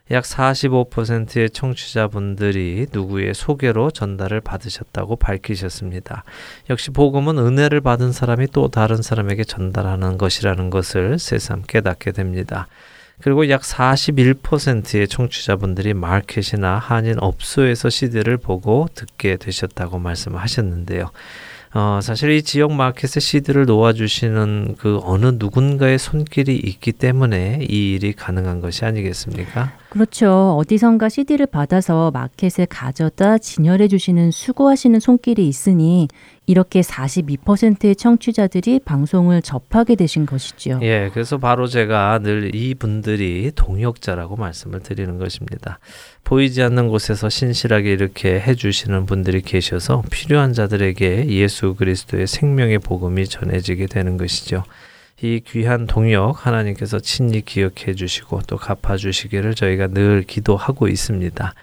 약 0.10 0.24
45%의 0.24 1.52
청취자분들이 1.52 2.88
누구의 2.92 3.34
소개로 3.34 3.92
전달을 3.92 4.42
받으셨다고 4.42 5.16
밝히셨습니다. 5.16 6.24
역시 6.70 6.92
복음은 6.92 7.38
은혜를 7.38 7.82
받은 7.82 8.12
사람이 8.12 8.48
또 8.48 8.68
다른 8.68 9.02
사람에게 9.02 9.44
전달하는 9.44 10.18
것이라는 10.18 10.70
것을 10.70 11.20
새삼 11.20 11.64
깨닫게 11.68 12.12
됩니다. 12.12 12.68
그리고 13.22 13.48
약 13.50 13.62
41%의 13.62 15.08
청취자분들이 15.08 15.94
마켓이나 15.94 16.78
한인 16.78 17.16
업소에서 17.20 17.90
CD를 17.90 18.38
보고 18.38 18.88
듣게 18.94 19.38
되셨다고 19.38 20.00
말씀하셨는데요. 20.00 21.12
어, 21.74 22.00
사실 22.02 22.32
이 22.32 22.44
지역 22.44 22.74
마켓에 22.74 23.22
시드를 23.22 23.66
놓아주시는 23.66 24.76
그 24.78 25.00
어느 25.04 25.28
누군가의 25.38 26.00
손길이 26.00 26.58
있기 26.58 26.92
때문에 26.92 27.60
이 27.62 27.94
일이 27.94 28.12
가능한 28.12 28.60
것이 28.60 28.84
아니겠습니까? 28.84 29.72
그렇죠. 29.92 30.56
어디선가 30.58 31.10
CD를 31.10 31.48
받아서 31.48 32.12
마켓에 32.12 32.66
가져다 32.66 33.38
진열해 33.38 33.90
주시는 33.90 34.32
수고하시는 34.32 34.98
손길이 35.02 35.50
있으니 35.50 36.08
이렇게 36.46 36.80
42%의 36.80 37.98
청취자들이 37.98 38.80
방송을 38.86 39.42
접하게 39.42 39.96
되신 39.96 40.26
것이죠. 40.26 40.80
예, 40.82 41.10
그래서 41.12 41.40
바로 41.40 41.68
제가 41.68 42.20
늘 42.20 42.56
이분들이 42.56 43.52
동역자라고 43.54 44.38
말씀을 44.38 44.80
드리는 44.80 45.18
것입니다. 45.18 45.80
보이지 46.24 46.64
않는 46.64 46.88
곳에서 46.88 47.28
신실하게 47.28 47.92
이렇게 47.92 48.40
해주시는 48.40 49.06
분들이 49.06 49.42
계셔서 49.42 50.04
필요한 50.10 50.54
자들에게 50.54 51.28
예수 51.28 51.76
그리스도의 51.76 52.28
생명의 52.28 52.80
복음이 52.80 53.28
전해지게 53.28 53.88
되는 53.88 54.16
것이죠. 54.16 54.64
이 55.24 55.40
귀한 55.46 55.86
동역 55.86 56.48
하나님께서 56.48 57.00
친히 57.00 57.42
기억해 57.42 57.94
주시고 57.96 58.42
또 58.48 58.58
갚아 58.58 58.98
주시기를 58.98 59.54
저희가 59.54 59.88
늘 59.88 60.24
기도하고 60.24 60.88
있습니다. 60.88 61.54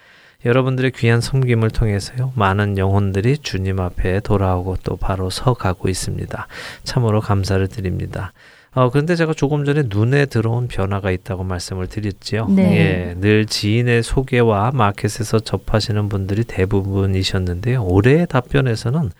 여러분들의 0.44 0.92
귀한 0.92 1.20
섬김을 1.20 1.70
통해서요, 1.70 2.32
많은 2.36 2.78
영혼들이 2.78 3.38
주님 3.38 3.80
앞에 3.80 4.20
돌아오고 4.20 4.76
또 4.84 4.96
바로 4.96 5.30
서 5.30 5.54
가고 5.54 5.88
있습니다. 5.88 6.46
참으로 6.84 7.20
감사를 7.20 7.66
드립니다. 7.66 8.32
어, 8.74 8.90
그런데 8.90 9.16
제가 9.16 9.32
조금 9.32 9.64
전에 9.64 9.84
눈에 9.88 10.26
들어온 10.26 10.68
변화가 10.68 11.10
있다고 11.10 11.42
말씀을 11.42 11.88
드렸지요. 11.88 12.46
네. 12.50 12.62
예, 12.76 13.14
늘 13.18 13.46
지인의 13.46 14.04
소개와 14.04 14.70
마켓에서 14.72 15.40
접하시는 15.40 16.08
분들이 16.08 16.44
대부분이셨는데요. 16.44 17.82
올해의 17.82 18.28
답변에서는 18.28 19.10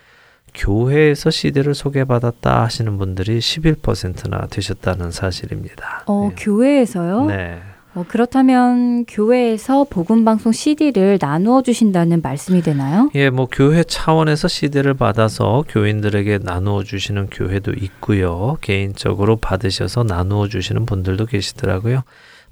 교회에서 0.59 1.31
CD를 1.31 1.75
소개받았다 1.75 2.65
하시는 2.65 2.99
분들이 2.99 3.39
11%나 3.39 4.47
되셨다는 4.49 5.11
사실입니다. 5.11 6.03
어, 6.07 6.29
네. 6.31 6.45
교회에서요? 6.45 7.27
네. 7.27 7.61
어, 7.95 8.05
그렇다면 8.07 9.07
교회에서 9.07 9.87
복음 9.89 10.25
방송 10.25 10.53
CD를 10.53 11.19
나누어 11.21 11.63
주신다는 11.63 12.21
말씀이 12.23 12.61
되나요? 12.61 13.11
예, 13.15 13.31
뭐 13.31 13.49
교회 13.51 13.83
차원에서 13.83 14.47
CD를 14.47 14.95
받아서 14.95 15.65
교인들에게 15.69 16.41
나누어 16.43 16.85
주시는 16.85 17.29
교회도 17.31 17.73
있고요. 17.73 18.59
개인적으로 18.61 19.37
받으셔서 19.37 20.05
나누어 20.05 20.49
주시는 20.49 20.87
분들도 20.87 21.27
계시더라고요. 21.27 22.03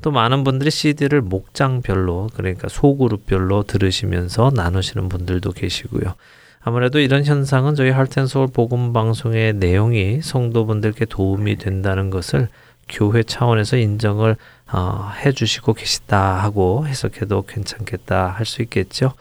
또 0.03 0.11
많은 0.11 0.45
분들이 0.45 0.71
CD를 0.71 1.21
목장별로 1.21 2.29
그러니까 2.35 2.69
소그룹별로 2.69 3.65
들으시면서 3.65 4.53
나누시는 4.55 5.09
분들도 5.09 5.53
계시고요. 5.53 6.15
아무래도 6.69 6.99
이런 6.99 7.25
현상은 7.25 7.77
저희 7.77 7.91
할텐서울 7.91 8.49
복음 8.49 8.93
방송의 8.93 9.55
내용이 9.55 10.21
성도분들께 10.21 11.05
도움이 11.05 11.59
된다는 11.59 12.11
것을 12.11 12.49
교회 12.89 13.23
차원에서 13.23 13.77
인정을 13.77 14.35
어, 14.73 15.13
해주시고 15.25 15.75
계시다 15.75 16.43
하고 16.43 16.85
해석해도 16.89 17.43
괜찮겠다 17.43 18.27
할 18.31 18.45
수 18.47 18.63
있겠죠. 18.63 19.13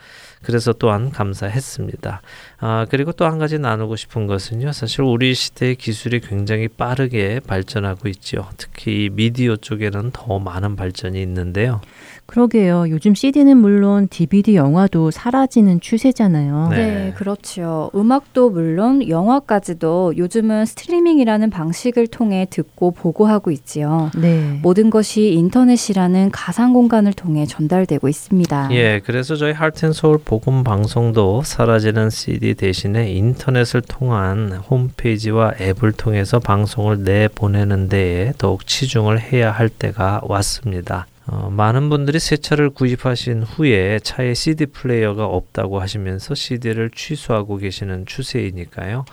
그래서 0.42 0.74
또한 0.74 1.12
감사했습니다. 1.12 2.22
아, 2.62 2.86
그리고 2.90 3.12
또 3.12 3.26
한 3.26 3.38
가지 3.38 3.60
나누고 3.60 3.96
싶은 3.96 4.26
것은요. 4.26 4.72
사실 4.72 5.02
우리 5.02 5.36
시대의 5.36 5.76
기술이 5.76 6.22
굉장히 6.22 6.68
빠르게 6.68 7.42
발전하고 7.46 8.08
있죠. 8.10 8.50
특히 8.58 9.10
미디어 9.12 9.56
쪽에는 9.56 10.12
더 10.14 10.40
많은 10.40 10.76
발전이 10.76 11.22
있는데요. 11.22 11.82
그러게요. 12.26 12.90
요즘 12.90 13.14
CD는 13.14 13.58
물론 13.58 14.08
DVD 14.08 14.56
영화도 14.56 15.12
사라지는 15.12 15.80
추세잖아요. 15.80 16.70
네, 16.72 16.76
네 16.78 17.14
그렇죠. 17.16 17.92
음악도 17.96 18.50
물론 18.50 19.08
영화까지도 19.08 20.18
요즘은 20.18 20.66
스트리밍이라는 20.66 21.50
방식을 21.50 22.08
통해 22.08 22.48
듣고 22.50 22.92
보고 22.92 23.28
하고 23.28 23.52
있지요. 23.52 24.10
네. 24.18 24.60
모든 24.62 24.90
것이 24.90 25.34
인터넷이라는 25.34 26.32
가상 26.32 26.74
공간을 26.74 27.14
통해 27.14 27.46
전달되고 27.46 28.08
있습니다. 28.08 28.70
예, 28.72 29.02
그래서 29.06 29.36
저희 29.36 29.54
할텐서울 29.54 30.20
복음 30.26 30.64
방송도 30.64 31.44
사라지는 31.44 32.10
CD 32.10 32.56
대신에 32.56 33.12
인터넷을 33.12 33.82
통한 33.82 34.52
홈페이지와 34.52 35.54
앱을 35.62 35.92
통해서 35.92 36.40
방송을 36.40 37.04
내보내는 37.04 37.88
데에 37.90 38.34
더욱 38.38 38.66
치중을 38.66 39.22
해야 39.22 39.52
할 39.52 39.70
때가 39.70 40.22
왔습니다. 40.24 41.06
어, 41.28 41.50
많은 41.50 41.90
분들이 41.90 42.20
새 42.20 42.38
차를 42.38 42.70
구입하신 42.70 43.44
후에 43.44 44.00
차에 44.00 44.36
CD 44.36 44.68
플레이어가 44.68 45.26
없다고 45.26 45.80
하시면서 45.80 46.36
CD를 46.36 46.92
취소하고 46.92 47.58
계시는 47.58 48.06
추세이니까요. 48.06 49.06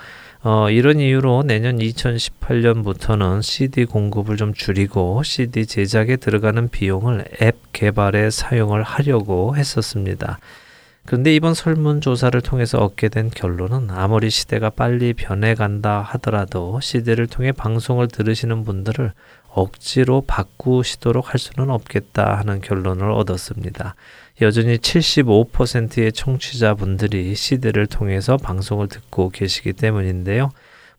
어, 0.45 0.69
이런 0.71 0.99
이유로 0.99 1.45
내년 1.45 1.78
2018년부터는 1.78 3.42
CD 3.42 3.87
공급을 3.87 4.37
좀 4.37 4.52
줄이고 4.52 5.23
CD 5.23 5.67
제작에 5.67 6.17
들어가는 6.17 6.69
비용을 6.69 7.25
앱 7.41 7.56
개발에 7.73 8.30
사용을 8.30 8.82
하려고 8.82 9.56
했었습니다. 9.56 10.39
그런데 11.04 11.34
이번 11.34 11.54
설문조사를 11.54 12.41
통해서 12.43 12.78
얻게 12.78 13.08
된 13.08 13.28
결론은 13.30 13.91
아무리 13.91 14.30
시대가 14.30 14.71
빨리 14.71 15.15
변해간다 15.15 16.00
하더라도 16.00 16.78
CD를 16.80 17.26
통해 17.26 17.50
방송을 17.50 18.06
들으시는 18.08 18.63
분들을 18.65 19.13
억지로 19.54 20.23
바꾸시도록 20.26 21.32
할 21.32 21.38
수는 21.38 21.71
없겠다 21.71 22.38
하는 22.38 22.60
결론을 22.60 23.10
얻었습니다. 23.10 23.95
여전히 24.41 24.78
75%의 24.78 26.12
청취자분들이 26.12 27.34
CD를 27.34 27.86
통해서 27.86 28.36
방송을 28.36 28.88
듣고 28.88 29.28
계시기 29.28 29.73
때문인데요. 29.73 30.50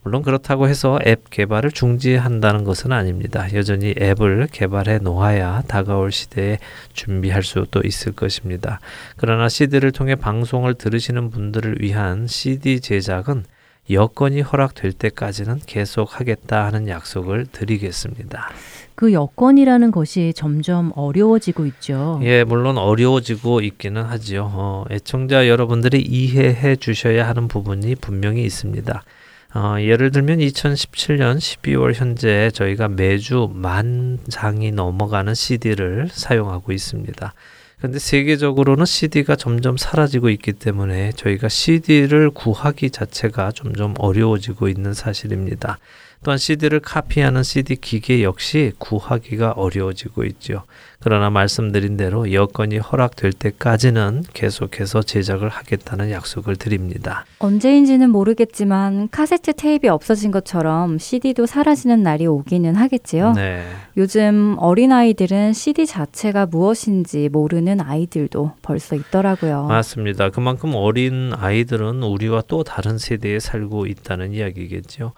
물론 0.04 0.22
그렇다고 0.22 0.68
해서 0.68 1.00
앱 1.08 1.30
개발을 1.30 1.72
중지한다는 1.72 2.66
것은 2.66 2.92
아닙니다. 2.92 3.48
여전히 3.54 3.96
앱을 4.00 4.50
개발해 4.52 5.00
놓아야 5.00 5.64
다가올 5.68 6.12
시대에 6.12 6.60
준비할 6.92 7.42
수도 7.42 7.82
있을 7.84 8.12
것입니다. 8.12 8.82
그러나 9.16 9.48
CD를 9.48 9.94
통해 9.94 10.16
방송을 10.16 10.74
들으시는 10.74 11.30
분들을 11.30 11.78
위한 11.80 12.28
CD 12.28 12.82
제작은 12.82 13.46
여건이 13.90 14.42
허락될 14.42 14.94
때까지는 14.94 15.60
계속 15.66 16.20
하겠다 16.20 16.66
하는 16.66 16.88
약속을 16.88 17.48
드리겠습니다. 17.52 18.50
그 18.96 19.12
여건이라는 19.12 19.92
것이 19.92 20.34
점점 20.36 20.92
어려워지고 20.96 21.66
있죠. 21.66 22.20
예, 22.24 22.44
물론 22.44 22.78
어려워지고 22.78 23.62
있기는 23.62 24.02
하지요. 24.04 24.50
어, 24.54 24.86
애청자 24.92 25.48
여러분들이 25.48 26.02
이해해 26.02 26.76
주셔야 26.76 27.28
하는 27.28 27.48
부분이 27.48 27.96
분명히 27.96 28.44
있습니다. 28.44 29.04
어, 29.56 29.76
예를 29.80 30.12
들면 30.12 30.40
2017년 30.40 31.38
12월 31.38 31.94
현재 31.94 32.50
저희가 32.54 32.88
매주 32.88 33.52
만 33.54 34.20
장이 34.30 34.72
넘어가는 34.72 35.34
CD를 35.34 36.08
사용하고 36.12 36.72
있습니다. 36.72 37.34
근데 37.84 38.00
세계적으로는 38.00 38.86
CD가 38.86 39.36
점점 39.36 39.76
사라지고 39.76 40.30
있기 40.30 40.54
때문에 40.54 41.12
저희가 41.18 41.50
CD를 41.50 42.30
구하기 42.30 42.92
자체가 42.92 43.52
점점 43.52 43.94
어려워지고 43.98 44.70
있는 44.70 44.94
사실입니다. 44.94 45.80
또한 46.24 46.38
CD를 46.38 46.80
카피하는 46.80 47.44
CD 47.44 47.76
기계 47.76 48.24
역시 48.24 48.72
구하기가 48.78 49.52
어려워지고 49.52 50.24
있죠. 50.26 50.64
그러나 51.00 51.30
말씀드린 51.30 51.98
대로 51.98 52.32
여건이 52.32 52.78
허락될 52.78 53.34
때까지는 53.34 54.24
계속해서 54.34 55.04
제작을 55.04 55.50
하겠다는 55.50 56.12
약속을 56.12 56.56
드립니다. 56.56 57.26
언제인지는 57.40 58.10
모르겠지만 58.10 59.10
카세트 59.10 59.52
테이프 59.54 59.90
없어진 59.90 60.32
것처럼 60.32 60.98
CD도 60.98 61.46
사라지는 61.46 62.04
날이 62.04 62.26
오기는 62.26 62.76
하겠지요. 62.76 63.34
네. 63.34 63.66
요즘 63.98 64.56
어린아이들은 64.60 65.52
CD 65.52 65.86
자체가 65.86 66.46
무엇인지 66.46 67.28
모르는 67.30 67.82
아이들도 67.82 68.54
벌써 68.62 68.96
있더라고요. 68.96 69.66
맞습니다. 69.66 70.30
그만큼 70.30 70.74
어린 70.74 71.34
아이들은 71.36 72.02
우리와 72.02 72.44
또 72.48 72.64
다른 72.64 72.98
세대에 72.98 73.40
살고 73.40 73.88
있다는 73.88 74.32
이야기겠죠. 74.32 75.12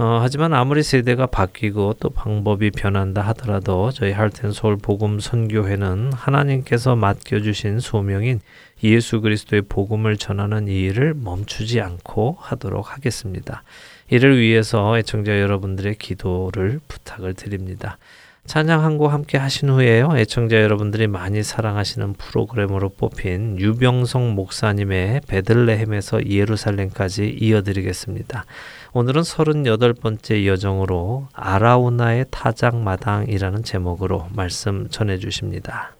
어, 0.00 0.20
하지만 0.22 0.54
아무리 0.54 0.84
세대가 0.84 1.26
바뀌고 1.26 1.94
또 1.98 2.10
방법이 2.10 2.70
변한다 2.70 3.20
하더라도 3.22 3.90
저희 3.90 4.12
할텐 4.12 4.52
서울 4.52 4.76
복음 4.76 5.18
선교회는 5.18 6.12
하나님께서 6.12 6.94
맡겨 6.94 7.40
주신 7.40 7.80
소명인 7.80 8.40
예수 8.84 9.20
그리스도의 9.20 9.62
복음을 9.62 10.16
전하는 10.16 10.68
이 10.68 10.82
일을 10.82 11.14
멈추지 11.14 11.80
않고 11.80 12.36
하도록 12.38 12.94
하겠습니다. 12.94 13.64
이를 14.08 14.38
위해서 14.38 14.96
애청자 14.96 15.40
여러분들의 15.40 15.96
기도를 15.96 16.78
부탁을 16.86 17.34
드립니다. 17.34 17.98
찬양 18.46 18.82
한 18.82 18.96
곡 18.96 19.12
함께 19.12 19.36
하신 19.36 19.68
후에요. 19.68 20.16
애청자 20.16 20.62
여러분들이 20.62 21.06
많이 21.06 21.42
사랑하시는 21.42 22.14
프로그램으로 22.14 22.90
뽑힌 22.90 23.58
유병성 23.58 24.34
목사님의 24.36 25.22
베들레헴에서 25.26 26.24
예루살렘까지 26.30 27.36
이어드리겠습니다. 27.38 28.46
오늘은 28.94 29.20
38번째 29.20 30.46
여정으로 30.46 31.28
아라우나의 31.34 32.24
타작마당이라는 32.30 33.62
제목으로 33.62 34.26
말씀 34.32 34.88
전해 34.88 35.18
주십니다. 35.18 35.97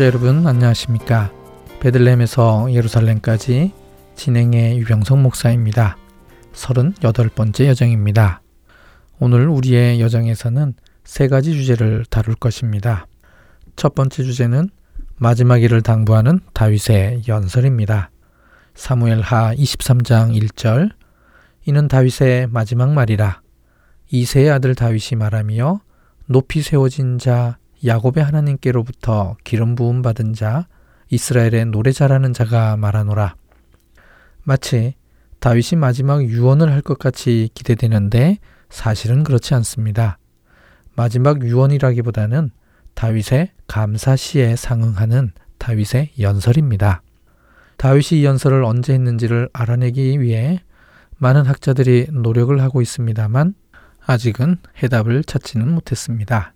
청취자 0.00 0.06
여러분 0.06 0.46
안녕하십니까? 0.46 1.30
베들레헴에서 1.80 2.72
예루살렘까지 2.72 3.72
진행의 4.16 4.78
유병성 4.78 5.22
목사입니다. 5.22 5.98
38번째 6.54 7.66
여정입니다. 7.66 8.40
오늘 9.18 9.48
우리의 9.48 10.00
여정에서는 10.00 10.72
세 11.04 11.28
가지 11.28 11.52
주제를 11.52 12.06
다룰 12.08 12.34
것입니다. 12.34 13.06
첫 13.76 13.94
번째 13.94 14.24
주제는 14.24 14.70
마지막 15.16 15.62
일을 15.62 15.82
당부하는 15.82 16.40
다윗의 16.54 17.24
연설입니다. 17.28 18.10
사무엘하 18.74 19.54
23장 19.54 20.34
1절 20.34 20.92
이는 21.66 21.88
다윗의 21.88 22.46
마지막 22.46 22.92
말이라 22.94 23.42
이세의 24.10 24.50
아들 24.50 24.74
다윗이 24.74 25.18
말하며 25.18 25.80
높이 26.26 26.62
세워진 26.62 27.18
자 27.18 27.59
야곱의 27.84 28.22
하나님께로부터 28.24 29.36
기름 29.44 29.74
부음 29.74 30.02
받은 30.02 30.34
자 30.34 30.66
이스라엘의 31.08 31.66
노래 31.66 31.92
잘하는 31.92 32.32
자가 32.32 32.76
말하노라. 32.76 33.34
마치 34.42 34.94
다윗이 35.40 35.78
마지막 35.78 36.22
유언을 36.22 36.70
할 36.70 36.82
것 36.82 36.98
같이 36.98 37.48
기대되는데 37.54 38.38
사실은 38.68 39.24
그렇지 39.24 39.54
않습니다. 39.54 40.18
마지막 40.94 41.42
유언이라기보다는 41.42 42.50
다윗의 42.94 43.52
감사시에 43.66 44.56
상응하는 44.56 45.32
다윗의 45.58 46.10
연설입니다. 46.18 47.02
다윗이 47.78 48.20
이 48.20 48.24
연설을 48.26 48.62
언제 48.62 48.92
했는지를 48.92 49.48
알아내기 49.52 50.20
위해 50.20 50.60
많은 51.16 51.46
학자들이 51.46 52.08
노력을 52.12 52.60
하고 52.60 52.82
있습니다만 52.82 53.54
아직은 54.06 54.58
해답을 54.82 55.24
찾지는 55.24 55.72
못했습니다. 55.72 56.52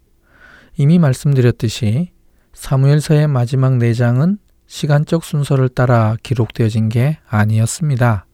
이미 0.77 0.99
말씀드렸듯이 0.99 2.11
사무엘서의 2.53 3.29
마지막 3.29 3.75
4장은 3.75 4.39
시간적 4.67 5.25
순서를 5.25 5.69
따라 5.69 6.17
기록되어진 6.23 6.89
게 6.89 7.19
아니었습니다. 7.29 8.27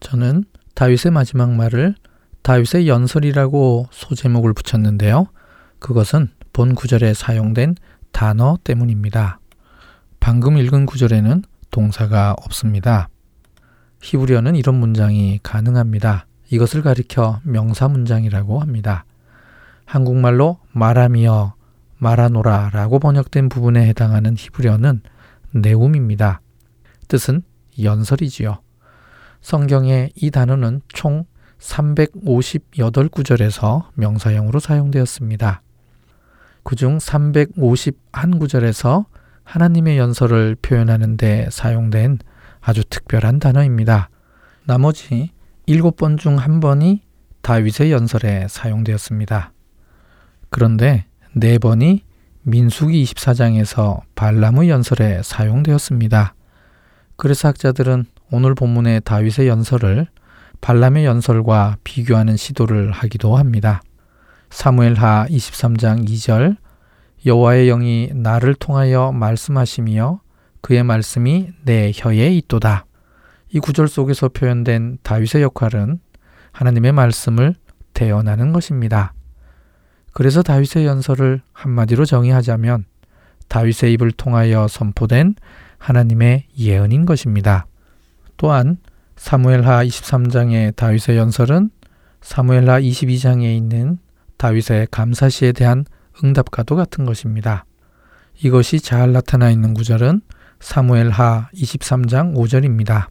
저는 0.00 0.44
다윗의 0.74 1.12
마지막 1.12 1.50
말을 1.52 1.94
다윗의 2.42 2.88
연설이라고 2.88 3.86
소제목을 3.90 4.52
붙였는데요. 4.52 5.28
그것은 5.78 6.28
본 6.52 6.74
구절에 6.74 7.14
사용된 7.14 7.76
단어 8.10 8.58
때문입니다. 8.64 9.38
방금 10.20 10.58
읽은 10.58 10.84
구절에는 10.84 11.42
동사가 11.70 12.34
없습니다. 12.44 13.08
히브리어는 14.02 14.56
이런 14.56 14.74
문장이 14.74 15.40
가능합니다. 15.42 16.26
이것을 16.50 16.82
가리켜 16.82 17.40
명사 17.44 17.88
문장이라고 17.88 18.60
합니다. 18.60 19.06
한국말로 19.86 20.58
말하며 20.72 21.54
말하노라 22.02 22.70
라고 22.72 22.98
번역된 22.98 23.48
부분에 23.48 23.86
해당하는 23.86 24.34
히브리어는 24.36 25.02
네움입니다. 25.52 26.40
뜻은 27.06 27.42
연설이지요. 27.80 28.58
성경에 29.40 30.10
이 30.16 30.32
단어는 30.32 30.80
총 30.88 31.26
358구절에서 31.60 33.84
명사형으로 33.94 34.58
사용되었습니다. 34.58 35.62
그중 36.64 36.98
351구절에서 36.98 39.04
하나님의 39.44 39.98
연설을 39.98 40.56
표현하는 40.60 41.16
데 41.16 41.46
사용된 41.50 42.18
아주 42.60 42.82
특별한 42.84 43.38
단어입니다. 43.38 44.10
나머지 44.64 45.30
7번 45.68 46.18
중 46.18 46.36
한 46.38 46.58
번이 46.58 47.04
다윗의 47.42 47.92
연설에 47.92 48.48
사용되었습니다. 48.48 49.52
그런데 50.50 51.06
네 51.34 51.58
번이 51.58 52.04
민수기 52.42 53.02
24장에서 53.04 54.02
발람의 54.14 54.68
연설에 54.68 55.22
사용되었습니다. 55.22 56.34
그래서 57.16 57.48
학자들은 57.48 58.04
오늘 58.30 58.54
본문의 58.54 59.00
다윗의 59.02 59.48
연설을 59.48 60.08
발람의 60.60 61.06
연설과 61.06 61.78
비교하는 61.84 62.36
시도를 62.36 62.92
하기도 62.92 63.36
합니다. 63.36 63.80
사무엘하 64.50 65.26
23장 65.30 66.06
2절 66.06 66.56
여호와의 67.24 67.66
영이 67.66 68.10
나를 68.14 68.54
통하여 68.54 69.10
말씀하시며 69.12 70.20
그의 70.60 70.82
말씀이 70.84 71.48
내 71.64 71.92
혀에 71.94 72.28
있도다. 72.28 72.84
이 73.54 73.58
구절 73.58 73.88
속에서 73.88 74.28
표현된 74.28 74.98
다윗의 75.02 75.40
역할은 75.40 75.98
하나님의 76.52 76.92
말씀을 76.92 77.54
대언하는 77.94 78.52
것입니다. 78.52 79.14
그래서 80.12 80.42
다윗의 80.42 80.86
연설을 80.86 81.40
한마디로 81.52 82.04
정의하자면 82.04 82.84
다윗의 83.48 83.92
입을 83.94 84.12
통하여 84.12 84.68
선포된 84.68 85.34
하나님의 85.78 86.46
예언인 86.58 87.06
것입니다. 87.06 87.66
또한 88.36 88.78
사무엘하 89.16 89.84
23장의 89.84 90.76
다윗의 90.76 91.16
연설은 91.16 91.70
사무엘하 92.20 92.80
22장에 92.80 93.56
있는 93.56 93.98
다윗의 94.36 94.88
감사시에 94.90 95.52
대한 95.52 95.84
응답과도 96.22 96.76
같은 96.76 97.04
것입니다. 97.04 97.64
이것이 98.42 98.80
잘 98.80 99.12
나타나 99.12 99.50
있는 99.50 99.74
구절은 99.74 100.22
사무엘하 100.60 101.50
23장 101.54 102.34
5절입니다. 102.34 103.08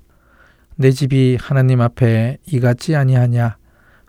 내 0.75 0.91
집이 0.91 1.37
하나님 1.39 1.81
앞에 1.81 2.37
이같지 2.47 2.95
아니하냐 2.95 3.57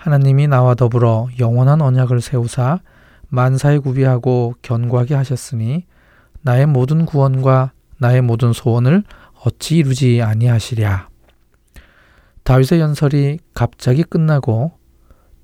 하나님이 0.03 0.49
나와 0.49 0.75
더불어 0.75 1.29
영원한 1.39 1.81
언약을 1.81 2.21
세우사 2.21 2.81
만사에 3.29 3.79
구비하고 3.79 4.57
견고하게 4.61 5.15
하셨으니 5.15 5.87
나의 6.41 6.67
모든 6.67 7.07
구원과 7.07 7.71
나의 7.99 8.21
모든 8.21 8.53
소원을 8.53 9.05
어찌 9.45 9.77
이루지 9.77 10.21
아니하시랴. 10.21 11.09
다윗의 12.43 12.81
연설이 12.81 13.39
갑자기 13.55 14.03
끝나고 14.03 14.73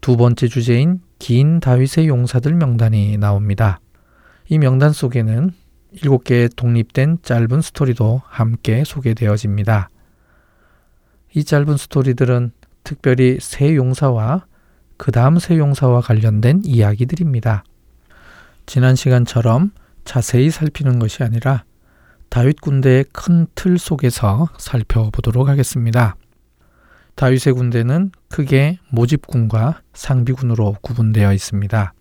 두 0.01 0.17
번째 0.17 0.49
주제인 0.49 1.03
긴 1.21 1.61
다윗의 1.61 2.09
용사들 2.09 2.53
명단이 2.55 3.17
나옵니다. 3.17 3.79
이 4.49 4.59
명단 4.59 4.91
속에는 4.91 5.53
일곱 5.93 6.25
개의 6.25 6.49
독립된 6.57 7.19
짧은 7.23 7.63
스토리도 7.63 8.23
함께 8.27 8.83
소개되어집니다. 8.85 9.89
이 11.37 11.45
짧은 11.45 11.77
스토리들은 11.77 12.51
특별히 12.83 13.39
세 13.41 13.77
용사와 13.77 14.48
그 14.99 15.11
다음 15.13 15.39
세 15.39 15.57
용사와 15.57 16.03
관련된 16.03 16.63
이야기들입니다. 16.65 17.65
지난 18.67 18.95
시간처럼 18.95 19.71
자세히 20.05 20.51
살피는 20.51 20.99
것이 20.99 21.23
아니라 21.23 21.65
다윗 22.29 22.61
군대의 22.61 23.05
큰 23.13 23.47
틀 23.55 23.79
속에서 23.79 24.49
살펴보도록 24.59 25.49
하겠습니다. 25.49 26.17
다윗의 27.15 27.55
군대는 27.55 28.13
크게 28.29 28.79
모집군과 28.91 29.81
상비군으로 29.95 30.77
구분되어 30.83 31.33
있습니다. 31.33 31.95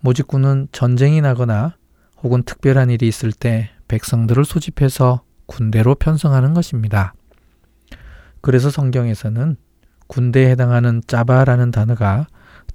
모집군은 0.00 0.68
전쟁이 0.72 1.20
나거나 1.20 1.76
혹은 2.22 2.42
특별한 2.42 2.90
일이 2.90 3.08
있을 3.08 3.32
때 3.32 3.70
백성들을 3.88 4.44
소집해서 4.44 5.22
군대로 5.46 5.94
편성하는 5.94 6.52
것입니다. 6.52 7.14
그래서 8.40 8.70
성경에서는 8.70 9.56
군대에 10.10 10.50
해당하는 10.50 11.02
짜바라는 11.06 11.70
단어가 11.70 12.26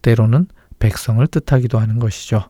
때로는 0.01 0.47
백성을 0.79 1.25
뜻하기도 1.27 1.77
하는 1.77 1.99
것이죠. 1.99 2.49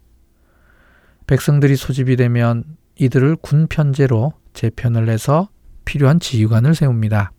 백성들이 1.26 1.76
소집이 1.76 2.16
되면 2.18 2.64
이들을 2.96 3.38
군 3.38 3.66
편제로 3.68 4.34
재편을 4.54 5.10
해서 5.10 5.50
필요한 5.86 6.20
지휘관을 6.20 6.76
세웁니다. 6.76 7.32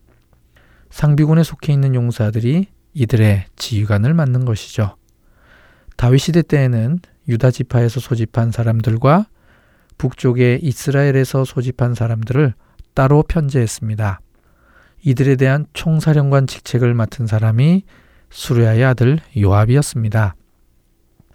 상비군에 0.91 1.45
속해 1.45 1.73
있는 1.73 1.95
용사들이 1.95 2.67
이들의 2.95 3.45
지휘관을 3.55 4.13
맡는 4.13 4.45
것이죠. 4.45 4.97
다윗 5.97 6.19
시대 6.19 6.43
때에는 6.43 6.99
유다 7.29 7.53
지파에서 7.53 8.01
소집한 8.01 8.51
사람들과 8.51 9.27
북쪽의 9.99 10.61
이스라엘에서 10.65 11.45
소집한 11.45 11.95
사람들을 11.95 12.55
따로 12.95 13.23
편제했습니다. 13.23 14.21
이들에 15.07 15.37
대한 15.37 15.67
총사령관 15.73 16.49
직책을 16.49 16.93
맡은 16.93 17.29
사람이 17.29 17.85
수르야의 18.29 18.85
아들 18.85 19.21
요압이었습니다. 19.39 20.35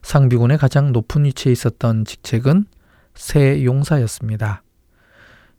상비군의 0.02 0.58
가장 0.58 0.92
높은 0.92 1.24
위치에 1.24 1.54
있었던 1.54 2.04
직책은 2.04 2.66
세 3.16 3.64
용사였습니다. 3.64 4.64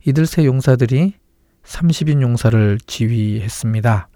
이들 0.04 0.26
세 0.26 0.44
용사들이 0.44 1.14
30인 1.64 2.20
용사를 2.20 2.80
지휘했습니다. 2.86 4.08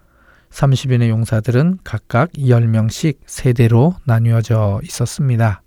30인의 0.51 1.09
용사들은 1.09 1.79
각각 1.83 2.31
10명씩 2.33 3.21
세대로 3.25 3.95
나뉘어져 4.05 4.83
있었습니다. 4.85 5.63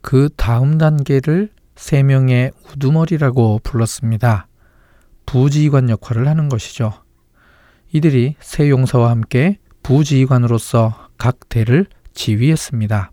그 0.00 0.28
다음 0.36 0.78
단계를 0.78 1.50
3명의 1.74 2.52
우두머리라고 2.68 3.58
불렀습니다. 3.64 4.46
부지휘관 5.30 5.90
역할을 5.90 6.26
하는 6.26 6.48
것이죠. 6.48 6.92
이들이 7.92 8.34
세 8.40 8.68
용사와 8.68 9.10
함께 9.10 9.58
부지휘관으로서 9.84 11.08
각 11.18 11.48
대를 11.48 11.86
지휘했습니다. 12.14 13.12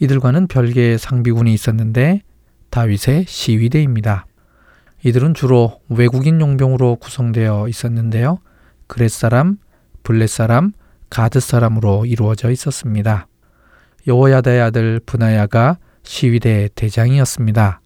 이들과는 0.00 0.46
별개의 0.46 0.98
상비군이 0.98 1.52
있었는데 1.52 2.22
다윗의 2.70 3.26
시위대입니다. 3.28 4.24
이들은 5.04 5.34
주로 5.34 5.78
외국인 5.90 6.40
용병으로 6.40 6.96
구성되어 6.96 7.68
있었는데요. 7.68 8.38
그렛 8.86 9.10
사람, 9.10 9.58
블렛 10.04 10.30
사람, 10.30 10.72
가드 11.10 11.38
사람으로 11.38 12.06
이루어져 12.06 12.50
있었습니다. 12.50 13.26
여호야다의 14.06 14.60
아들 14.62 15.00
분하야가 15.04 15.76
시위대 16.02 16.70
대장이었습니다. 16.74 17.82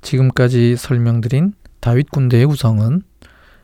지금까지 0.00 0.76
설명드린 0.76 1.54
다윗 1.80 2.10
군대의 2.10 2.46
구성은 2.46 3.02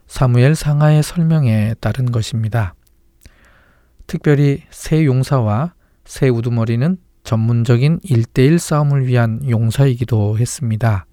사무엘 0.06 0.54
상하의 0.54 1.02
설명에 1.02 1.74
따른 1.80 2.10
것입니다. 2.12 2.74
특별히 4.06 4.62
새 4.70 5.04
용사와 5.04 5.74
새 6.04 6.28
우두머리는 6.28 6.96
전문적인 7.24 8.00
일대일 8.04 8.58
싸움을 8.58 9.06
위한 9.06 9.40
용사이기도 9.48 10.38
했습니다. 10.38 11.06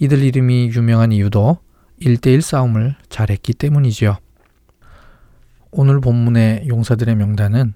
이들 0.00 0.22
이름이 0.22 0.70
유명한 0.74 1.12
이유도 1.12 1.58
일대일 1.98 2.40
싸움을 2.42 2.96
잘했기 3.10 3.52
때문이지요. 3.54 4.16
오늘 5.70 6.00
본문의 6.00 6.68
용사들의 6.68 7.14
명단은 7.16 7.74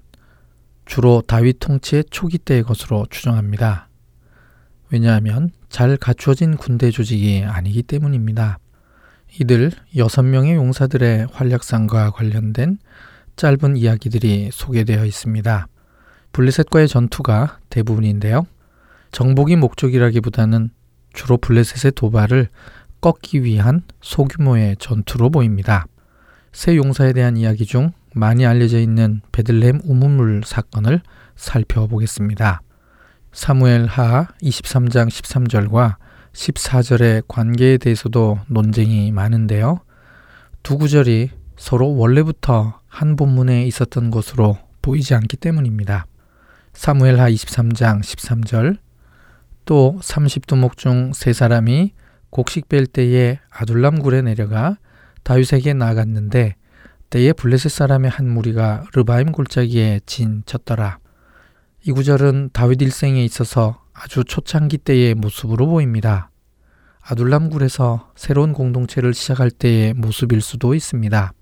주로 0.85 1.21
다윗 1.21 1.59
통치의 1.59 2.05
초기 2.09 2.37
때의 2.39 2.63
것으로 2.63 3.05
추정합니다. 3.09 3.88
왜냐하면 4.91 5.51
잘 5.69 5.97
갖추어진 5.97 6.57
군대 6.57 6.91
조직이 6.91 7.43
아니기 7.45 7.83
때문입니다. 7.83 8.59
이들 9.39 9.71
6명의 9.95 10.55
용사들의 10.55 11.27
활약상과 11.31 12.11
관련된 12.11 12.79
짧은 13.35 13.77
이야기들이 13.77 14.49
소개되어 14.51 15.05
있습니다. 15.05 15.67
블레셋과의 16.31 16.87
전투가 16.87 17.59
대부분인데요. 17.69 18.45
정복이 19.11 19.55
목적이라기보다는 19.55 20.71
주로 21.13 21.37
블레셋의 21.37 21.93
도발을 21.93 22.49
꺾기 23.01 23.43
위한 23.43 23.83
소규모의 24.01 24.75
전투로 24.77 25.29
보입니다. 25.29 25.85
새 26.51 26.75
용사에 26.75 27.13
대한 27.13 27.37
이야기 27.37 27.65
중 27.65 27.91
많이 28.13 28.45
알려져 28.45 28.79
있는 28.79 29.21
베들레헴 29.31 29.81
우문물 29.83 30.41
사건을 30.45 31.01
살펴보겠습니다. 31.35 32.61
사무엘 33.31 33.85
하 33.85 34.27
23장 34.41 35.07
13절과 35.09 35.95
14절의 36.33 37.23
관계에 37.27 37.77
대해서도 37.77 38.39
논쟁이 38.47 39.11
많은데요. 39.11 39.81
두 40.63 40.77
구절이 40.77 41.29
서로 41.57 41.95
원래부터 41.95 42.79
한 42.87 43.15
본문에 43.15 43.65
있었던 43.65 44.11
것으로 44.11 44.57
보이지 44.81 45.13
않기 45.13 45.37
때문입니다. 45.37 46.05
사무엘 46.73 47.19
하 47.19 47.29
23장 47.29 48.01
13절 48.01 48.77
또 49.65 49.99
30두목 50.01 50.77
중 50.77 51.11
세 51.13 51.33
사람이 51.33 51.93
곡식 52.29 52.69
뺄 52.69 52.85
때에 52.85 53.39
아둘람 53.49 53.99
굴에 53.99 54.21
내려가 54.21 54.77
다윗에게 55.23 55.73
나아갔는데 55.73 56.55
때에 57.09 57.33
블레셋 57.33 57.71
사람의 57.71 58.11
한 58.11 58.29
무리가 58.29 58.85
르바임 58.93 59.31
골짜기에 59.31 60.01
진 60.05 60.43
쳤더라. 60.45 60.98
이 61.89 61.91
구절은 61.91 62.51
다윗 62.53 62.83
일생에 62.83 63.25
있어서 63.25 63.81
아주 63.93 64.23
초창기 64.23 64.77
때의 64.77 65.15
모습으로 65.15 65.65
보입니다. 65.65 66.29
아둘람굴에서 67.01 68.11
새로운 68.15 68.53
공동체를 68.53 69.15
시작할 69.15 69.49
때의 69.49 69.95
모습일 69.95 70.41
수도 70.41 70.75
있습니다. 70.75 71.33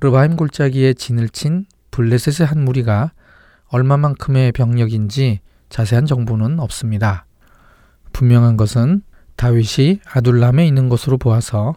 르바임 0.00 0.34
골짜기에 0.34 0.94
진을 0.94 1.28
친 1.28 1.66
블레셋의 1.92 2.44
한 2.44 2.64
무리가 2.64 3.12
얼마만큼의 3.68 4.50
병력인지 4.50 5.38
자세한 5.68 6.06
정보는 6.06 6.58
없습니다. 6.58 7.26
분명한 8.12 8.56
것은 8.56 9.02
다윗이 9.36 10.00
아둘람에 10.12 10.66
있는 10.66 10.88
것으로 10.88 11.18
보아서 11.18 11.76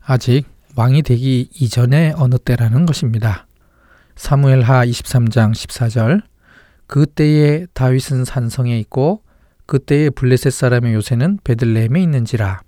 아직 0.00 0.44
왕이 0.76 1.02
되기 1.02 1.50
이전의 1.52 2.14
어느 2.16 2.38
때라는 2.38 2.86
것입니다. 2.86 3.48
사무엘 4.14 4.62
하 4.62 4.86
23장 4.86 5.50
14절 5.50 6.22
그때에 6.88 7.66
다윗은 7.74 8.24
산성에 8.24 8.78
있고 8.80 9.22
그때의 9.66 10.10
블레셋 10.10 10.52
사람의 10.52 10.94
요새는 10.94 11.38
베들레헴에 11.44 12.00
있는지라. 12.02 12.62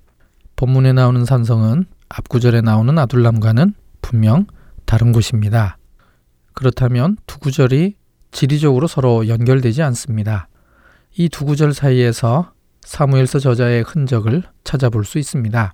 본문에 0.56 0.92
나오는 0.92 1.24
산성은 1.24 1.86
앞구절에 2.10 2.60
나오는 2.60 2.96
아둘람과는 2.98 3.74
분명 4.02 4.46
다른 4.84 5.12
곳입니다. 5.12 5.78
그렇다면 6.52 7.16
두 7.26 7.38
구절이 7.38 7.96
지리적으로 8.30 8.86
서로 8.86 9.26
연결되지 9.26 9.82
않습니다. 9.82 10.48
이 11.16 11.28
두 11.28 11.44
구절 11.44 11.72
사이에서 11.72 12.52
사무엘서 12.82 13.38
저자의 13.38 13.82
흔적을 13.82 14.42
찾아볼 14.64 15.04
수 15.04 15.18
있습니다. 15.18 15.72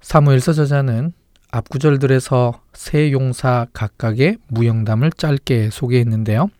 사무엘서 0.00 0.52
저자는 0.52 1.12
앞구절들에서 1.50 2.60
세 2.74 3.12
용사 3.12 3.66
각각의 3.72 4.38
무용담을 4.48 5.10
짧게 5.12 5.70
소개했는데요. 5.70 6.50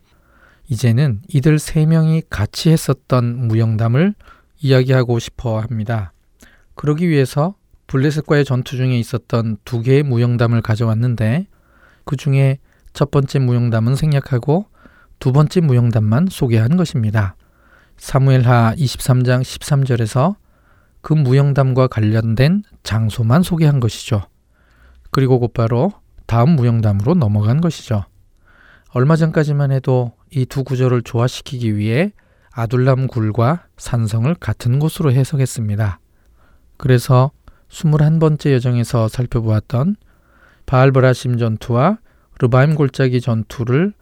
이제는 0.67 1.21
이들 1.27 1.59
세 1.59 1.85
명이 1.85 2.23
같이 2.29 2.69
했었던 2.69 3.47
무용담을 3.47 4.15
이야기하고 4.59 5.19
싶어 5.19 5.59
합니다. 5.59 6.13
그러기 6.75 7.07
위해서 7.07 7.55
블레셋과의 7.87 8.45
전투 8.45 8.75
중에 8.75 8.97
있었던 8.99 9.57
두 9.63 9.81
개의 9.81 10.03
무용담을 10.03 10.61
가져왔는데 10.61 11.47
그 12.03 12.15
중에 12.15 12.59
첫 12.93 13.11
번째 13.11 13.39
무용담은 13.39 13.95
생략하고 13.95 14.65
두 15.19 15.31
번째 15.31 15.61
무용담만 15.61 16.27
소개한 16.31 16.77
것입니다. 16.77 17.35
사무엘하 17.97 18.75
23장 18.77 19.41
13절에서 19.41 20.35
그 21.01 21.13
무용담과 21.13 21.87
관련된 21.87 22.63
장소만 22.83 23.43
소개한 23.43 23.79
것이죠. 23.79 24.23
그리고 25.11 25.39
곧바로 25.39 25.93
다음 26.25 26.51
무용담으로 26.55 27.13
넘어간 27.13 27.61
것이죠. 27.61 28.05
얼마 28.89 29.15
전까지만 29.15 29.71
해도 29.71 30.13
이 30.35 30.45
두 30.45 30.63
구절을 30.63 31.03
조화시키기 31.03 31.77
위해 31.77 32.11
아둘람 32.51 33.07
굴과 33.07 33.67
산성을 33.77 34.33
같은 34.35 34.79
곳으로 34.79 35.11
해석했습니다. 35.11 35.99
그래서 36.77 37.31
21번째 37.69 38.53
여정에서 38.53 39.07
살펴보았던 39.07 39.95
바알브라심 40.65 41.37
전투와 41.37 41.99
르바임 42.39 42.75
골짜기 42.75 43.21
전투를 43.21 43.93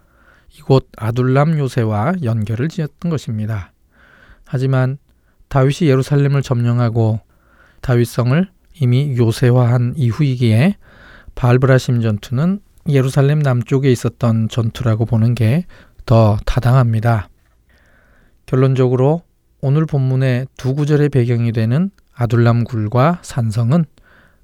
이곳 0.57 0.87
아둘람 0.97 1.59
요새와 1.59 2.13
연결을 2.23 2.67
지었던 2.67 3.09
것입니다. 3.11 3.71
하지만 4.45 4.97
다윗이 5.49 5.89
예루살렘을 5.89 6.41
점령하고 6.41 7.19
다윗성을 7.81 8.49
이미 8.81 9.15
요새화한 9.17 9.93
이후이기에 9.97 10.77
바알브라심 11.35 12.01
전투는 12.01 12.59
예루살렘 12.89 13.39
남쪽에 13.39 13.91
있었던 13.91 14.49
전투라고 14.49 15.05
보는 15.05 15.35
게 15.35 15.65
더 16.05 16.37
타당합니다. 16.45 17.29
결론적으로 18.45 19.21
오늘 19.61 19.85
본문의 19.85 20.47
두 20.57 20.75
구절의 20.75 21.09
배경이 21.09 21.51
되는 21.51 21.89
아둘람 22.13 22.65
굴과 22.65 23.19
산성은 23.21 23.85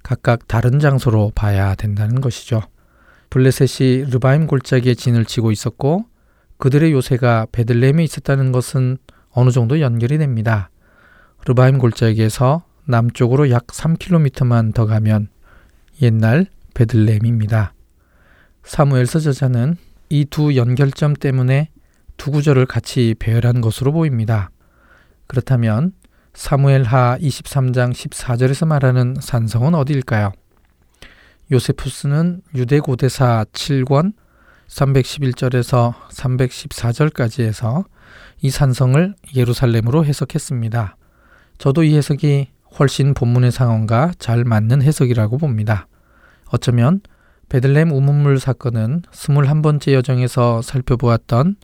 각각 0.02 0.48
다른 0.48 0.80
장소로 0.80 1.32
봐야 1.36 1.76
된다는 1.76 2.22
것이죠. 2.22 2.62
블레셋이 3.30 4.06
르바임 4.10 4.48
골짜기에 4.48 4.96
진을 4.96 5.26
치고 5.26 5.52
있었고 5.52 6.06
그들의 6.58 6.92
요새가 6.92 7.48
베들레헴에 7.52 8.04
있었다는 8.04 8.52
것은 8.52 8.98
어느 9.32 9.52
정도 9.52 9.80
연결이 9.82 10.18
됩니다. 10.18 10.70
르바임 11.46 11.78
골짜기에서 11.78 12.64
남쪽으로 12.86 13.52
약 13.52 13.68
3km만 13.68 14.74
더 14.74 14.86
가면 14.86 15.30
옛날 16.02 16.48
베들레헴입니다. 16.74 17.74
사무엘서 18.64 19.20
저자는 19.20 19.78
이 20.10 20.26
두 20.26 20.56
연결점 20.56 21.14
때문에 21.14 21.70
두 22.18 22.32
구절을 22.32 22.66
같이 22.66 23.16
배열한 23.20 23.62
것으로 23.62 23.92
보입니다. 23.92 24.50
그렇다면 25.28 25.94
사무엘하 26.34 27.18
23장 27.20 27.94
14절에서 27.94 28.68
말하는 28.68 29.16
산성은 29.20 29.76
어디일까요? 29.76 30.32
요세푸스는 31.52 32.42
유대 32.56 32.80
고대사 32.80 33.46
7권 33.54 34.14
311절에서 34.68 35.94
314절까지 36.12 37.44
해서 37.44 37.86
이 38.42 38.50
산성을 38.50 39.16
예루살렘으로 39.36 40.06
해석했습니다. 40.06 40.96
저도 41.58 41.84
이 41.84 41.96
해석이 41.98 42.50
훨씬 42.80 43.14
본문의 43.14 43.52
상황과 43.52 44.14
잘 44.20 44.44
맞는 44.44 44.82
해석이라고 44.82 45.38
봅니다. 45.38 45.88
어쩌면 46.52 47.02
베들렘 47.50 47.92
우문물 47.92 48.40
사건은 48.40 49.02
21번째 49.12 49.94
여정에서 49.94 50.62
살펴보았던 50.62 51.56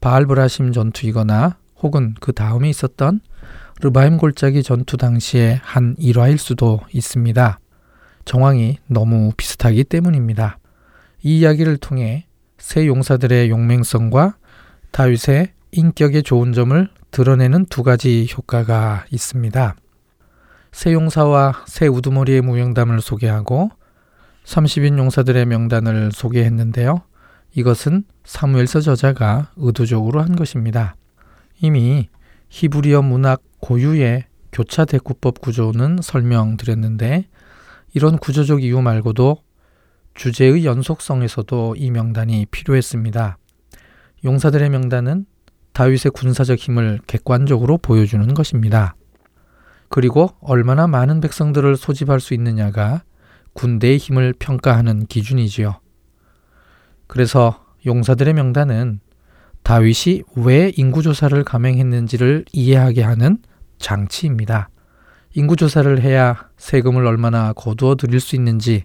바알브라심 0.00 0.72
전투이거나 0.72 1.56
혹은 1.82 2.14
그 2.20 2.32
다음에 2.32 2.70
있었던 2.70 3.20
르바임 3.80 4.16
골짜기 4.16 4.62
전투 4.62 4.96
당시의 4.96 5.60
한 5.60 5.96
일화일 5.98 6.38
수도 6.38 6.80
있습니다. 6.92 7.58
정황이 8.24 8.78
너무 8.86 9.32
비슷하기 9.36 9.84
때문입니다. 9.84 10.58
이 11.24 11.40
이야기를 11.40 11.78
통해 11.78 12.26
새 12.58 12.86
용사들의 12.86 13.50
용맹성과 13.50 14.36
다윗의 14.92 15.52
인격의 15.72 16.22
좋은 16.22 16.52
점을 16.52 16.88
드러내는 17.10 17.66
두 17.66 17.82
가지 17.82 18.28
효과가 18.32 19.06
있습니다. 19.10 19.74
새 20.70 20.92
용사와 20.92 21.64
새 21.66 21.88
우두머리의 21.88 22.40
무용담을 22.42 23.00
소개하고 23.00 23.70
30인 24.44 24.98
용사들의 24.98 25.46
명단을 25.46 26.12
소개했는데요. 26.12 27.02
이것은 27.54 28.04
사무엘서 28.24 28.80
저자가 28.80 29.50
의도적으로 29.56 30.20
한 30.20 30.36
것입니다. 30.36 30.96
이미 31.60 32.08
히브리어 32.48 33.02
문학 33.02 33.42
고유의 33.60 34.24
교차 34.52 34.84
대구법 34.84 35.40
구조는 35.40 35.98
설명드렸는데 36.02 37.26
이런 37.94 38.18
구조적 38.18 38.62
이유 38.62 38.80
말고도 38.80 39.38
주제의 40.14 40.64
연속성에서도 40.64 41.74
이 41.76 41.90
명단이 41.90 42.46
필요했습니다. 42.50 43.38
용사들의 44.24 44.70
명단은 44.70 45.26
다윗의 45.72 46.12
군사적 46.12 46.58
힘을 46.58 47.00
객관적으로 47.06 47.78
보여주는 47.78 48.32
것입니다. 48.32 48.94
그리고 49.88 50.30
얼마나 50.40 50.86
많은 50.86 51.20
백성들을 51.20 51.76
소집할 51.76 52.20
수 52.20 52.34
있느냐가 52.34 53.02
군대의 53.54 53.98
힘을 53.98 54.34
평가하는 54.38 55.06
기준이지요. 55.06 55.80
그래서 57.06 57.64
용사들의 57.86 58.34
명단은 58.34 59.00
다윗이 59.62 60.22
왜 60.36 60.72
인구조사를 60.76 61.42
감행했는지를 61.44 62.44
이해하게 62.52 63.02
하는 63.02 63.38
장치입니다. 63.78 64.68
인구조사를 65.34 66.00
해야 66.02 66.48
세금을 66.56 67.06
얼마나 67.06 67.52
거두어 67.54 67.96
드릴 67.96 68.20
수 68.20 68.36
있는지, 68.36 68.84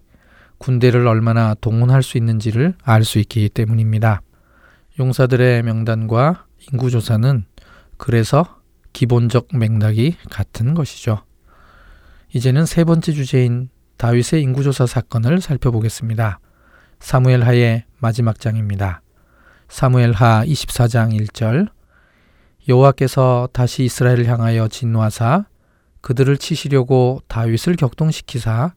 군대를 0.58 1.08
얼마나 1.08 1.54
동원할 1.54 2.02
수 2.02 2.18
있는지를 2.18 2.76
알 2.84 3.04
수 3.04 3.20
있기 3.20 3.50
때문입니다. 3.50 4.22
용사들의 5.00 5.64
명단과 5.64 6.46
인구조사는 6.72 7.46
그래서 7.98 8.60
기본적 8.94 9.50
맥락이 9.54 10.16
같은 10.30 10.74
것이죠. 10.74 11.24
이제는 12.34 12.66
세 12.66 12.84
번째 12.84 13.12
주제인 13.12 13.70
다윗의 14.00 14.42
인구조사 14.44 14.86
사건을 14.86 15.42
살펴보겠습니다. 15.42 16.40
사무엘 17.02 17.44
하의 17.44 17.84
마지막 17.98 18.40
장입니다. 18.40 19.02
사무엘 19.68 20.14
하 20.14 20.42
24장 20.46 21.12
1절 21.20 21.68
여호와께서 22.70 23.50
다시 23.52 23.84
이스라엘을 23.84 24.26
향하여 24.26 24.70
진노하사 24.70 25.48
그들을 26.00 26.38
치시려고 26.38 27.22
다윗을 27.28 27.76
격동시키사 27.76 28.74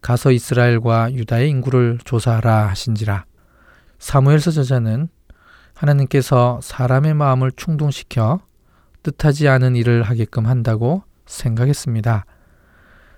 가서 0.00 0.32
이스라엘과 0.32 1.12
유다의 1.12 1.50
인구를 1.50 1.98
조사하라 2.06 2.68
하신지라. 2.68 3.26
사무엘서 3.98 4.52
저자는 4.52 5.08
하나님께서 5.74 6.60
사람의 6.62 7.12
마음을 7.12 7.52
충동시켜 7.52 8.40
뜻하지 9.02 9.48
않은 9.48 9.76
일을 9.76 10.02
하게끔 10.02 10.46
한다고 10.46 11.02
생각했습니다. 11.26 12.24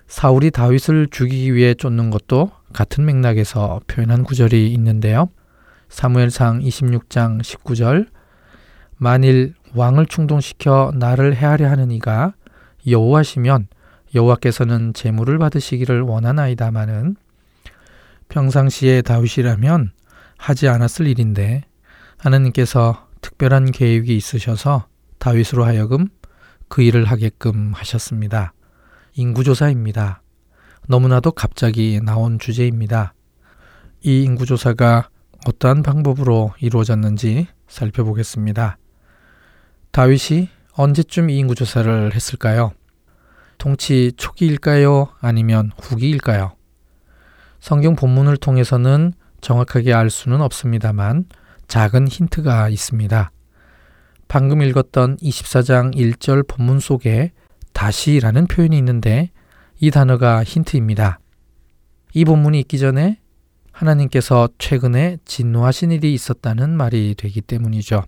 사울이 0.07 0.51
다윗을 0.51 1.07
죽이기 1.09 1.55
위해 1.55 1.73
쫓는 1.73 2.09
것도 2.09 2.51
같은 2.73 3.05
맥락에서 3.05 3.81
표현한 3.87 4.23
구절이 4.23 4.71
있는데요. 4.73 5.29
사무엘상 5.89 6.59
26장 6.59 7.41
19절 7.41 8.07
만일 8.97 9.53
왕을 9.73 10.05
충동시켜 10.05 10.91
나를 10.95 11.35
해하려 11.35 11.69
하는 11.69 11.91
이가 11.91 12.33
여호와시면 12.87 13.67
여호와께서는 14.13 14.93
재물을 14.93 15.37
받으시기를 15.37 16.01
원하나이다마는 16.01 17.15
평상시에 18.29 19.01
다윗이라면 19.01 19.91
하지 20.37 20.67
않았을 20.67 21.07
일인데 21.07 21.63
하나님께서 22.17 23.07
특별한 23.21 23.71
계획이 23.71 24.15
있으셔서 24.15 24.87
다윗으로 25.17 25.65
하여금 25.65 26.07
그 26.67 26.81
일을 26.81 27.05
하게끔 27.05 27.73
하셨습니다. 27.73 28.53
인구조사입니다. 29.17 30.21
너무나도 30.87 31.31
갑자기 31.31 31.99
나온 32.03 32.37
주제입니다. 32.37 33.13
이 34.01 34.23
인구조사가 34.23 35.09
어떠한 35.47 35.83
방법으로 35.83 36.53
이루어졌는지 36.59 37.47
살펴보겠습니다. 37.67 38.77
다윗이 39.91 40.49
언제쯤 40.73 41.29
이 41.29 41.37
인구조사를 41.37 42.13
했을까요? 42.13 42.73
통치 43.57 44.11
초기일까요? 44.17 45.07
아니면 45.21 45.71
후기일까요? 45.79 46.55
성경 47.61 47.95
본문을 47.95 48.37
통해서는 48.37 49.13
정확하게 49.39 49.93
알 49.93 50.09
수는 50.09 50.41
없습니다만 50.41 51.25
작은 51.67 52.09
힌트가 52.09 52.67
있습니다. 52.67 53.31
방금 54.27 54.61
읽었던 54.61 55.17
24장 55.17 55.95
1절 55.95 56.47
본문 56.47 56.79
속에 56.79 57.31
다시라는 57.75 58.47
표현이 58.47 58.75
있는데 58.77 59.29
이 59.79 59.91
단어가 59.91 60.43
힌트입니다. 60.43 61.19
이 62.13 62.23
본문이 62.23 62.57
있기 62.61 62.79
전에 62.79 63.19
하나님께서 63.73 64.47
최근에 64.57 65.17
진노하신 65.25 65.91
일이 65.91 66.13
있었다는 66.13 66.75
말이 66.75 67.13
되기 67.15 67.41
때문이죠. 67.41 68.03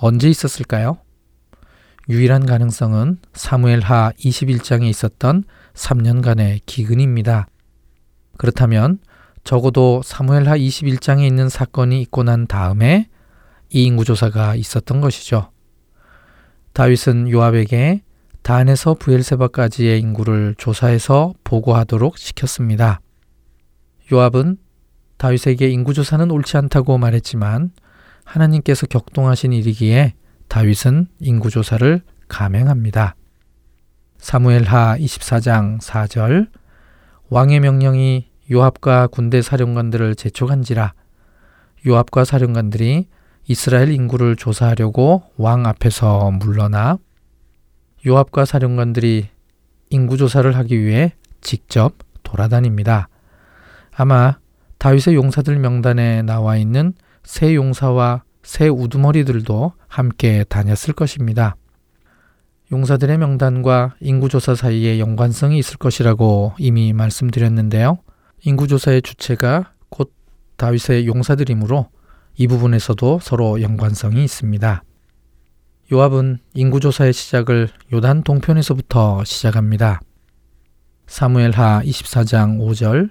언제 0.00 0.28
있었을까요? 0.28 0.98
유일한 2.08 2.46
가능성은 2.46 3.18
사무엘하 3.32 4.12
21장에 4.18 4.84
있었던 4.84 5.44
3년간의 5.74 6.60
기근입니다. 6.66 7.46
그렇다면 8.38 8.98
적어도 9.44 10.02
사무엘하 10.04 10.56
21장에 10.58 11.24
있는 11.24 11.48
사건이 11.48 12.02
있고 12.02 12.24
난 12.24 12.48
다음에 12.48 13.08
이 13.70 13.84
인구조사가 13.84 14.56
있었던 14.56 15.00
것이죠. 15.00 15.52
다윗은 16.72 17.30
요압에게 17.30 18.02
단에서 18.48 18.94
부엘세바까지의 18.94 20.00
인구를 20.00 20.54
조사해서 20.56 21.34
보고하도록 21.44 22.16
시켰습니다. 22.16 23.02
요압은 24.10 24.56
다윗에게 25.18 25.68
인구 25.68 25.92
조사는 25.92 26.30
옳지 26.30 26.56
않다고 26.56 26.96
말했지만 26.96 27.72
하나님께서 28.24 28.86
격동하신 28.86 29.52
일이기에 29.52 30.14
다윗은 30.48 31.08
인구 31.20 31.50
조사를 31.50 32.00
감행합니다. 32.28 33.16
사무엘하 34.16 34.96
24장 34.96 35.78
4절 35.82 36.48
왕의 37.28 37.60
명령이 37.60 38.30
요압과 38.50 39.08
군대 39.08 39.42
사령관들을 39.42 40.14
재촉한지라 40.14 40.94
요압과 41.86 42.24
사령관들이 42.24 43.08
이스라엘 43.46 43.90
인구를 43.90 44.36
조사하려고 44.36 45.24
왕 45.36 45.66
앞에서 45.66 46.30
물러나 46.30 46.96
요압과 48.06 48.44
사령관들이 48.44 49.28
인구 49.90 50.16
조사를 50.16 50.54
하기 50.56 50.80
위해 50.80 51.14
직접 51.40 51.94
돌아다닙니다. 52.22 53.08
아마 53.94 54.36
다윗의 54.78 55.14
용사들 55.14 55.58
명단에 55.58 56.22
나와 56.22 56.56
있는 56.56 56.92
새 57.24 57.54
용사와 57.54 58.22
새 58.42 58.68
우두머리들도 58.68 59.72
함께 59.88 60.44
다녔을 60.48 60.94
것입니다. 60.94 61.56
용사들의 62.70 63.18
명단과 63.18 63.96
인구조사 64.00 64.54
사이에 64.54 64.98
연관성이 65.00 65.58
있을 65.58 65.78
것이라고 65.78 66.52
이미 66.58 66.92
말씀드렸는데요. 66.92 67.98
인구조사의 68.44 69.02
주체가 69.02 69.72
곧 69.88 70.12
다윗의 70.56 71.06
용사들이므로 71.06 71.88
이 72.36 72.46
부분에서도 72.46 73.18
서로 73.22 73.60
연관성이 73.62 74.22
있습니다. 74.22 74.82
요압은 75.90 76.38
인구조사의 76.52 77.12
시작을 77.14 77.68
요단 77.92 78.22
동편에서부터 78.22 79.24
시작합니다. 79.24 80.00
사무엘하 81.06 81.80
24장 81.82 82.58
5절 82.58 83.08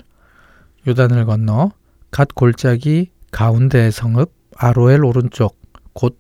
요단을 0.87 1.25
건너 1.25 1.71
갓 2.11 2.35
골짜기 2.35 3.09
가운데 3.31 3.89
성읍 3.89 4.31
아로엘 4.55 5.03
오른쪽 5.03 5.59
곧 5.93 6.19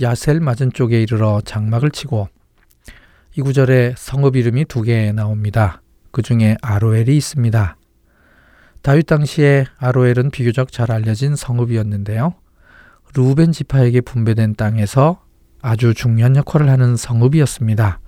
야셀 0.00 0.38
맞은 0.40 0.72
쪽에 0.72 1.02
이르러 1.02 1.40
장막을 1.44 1.90
치고 1.90 2.28
이 3.36 3.42
구절에 3.42 3.94
성읍 3.96 4.36
이름이 4.36 4.66
두 4.66 4.82
개 4.84 5.10
나옵니다. 5.10 5.82
그 6.12 6.22
중에 6.22 6.56
아로엘이 6.62 7.16
있습니다. 7.16 7.76
다윗 8.82 9.06
당시에 9.06 9.66
아로엘은 9.78 10.30
비교적 10.30 10.70
잘 10.70 10.92
알려진 10.92 11.34
성읍이었는데요. 11.34 12.34
루벤 13.16 13.50
지파에게 13.50 14.02
분배된 14.02 14.54
땅에서 14.54 15.25
아주 15.66 15.94
중요한 15.94 16.36
역할을 16.36 16.70
하는 16.70 16.94
성읍이었습니다. 16.94 17.98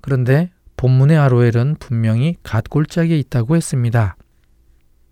그런데 0.00 0.50
본문의 0.76 1.16
아로엘은 1.16 1.76
분명히 1.78 2.34
갓 2.42 2.68
골짜기에 2.68 3.16
있다고 3.16 3.54
했습니다. 3.54 4.16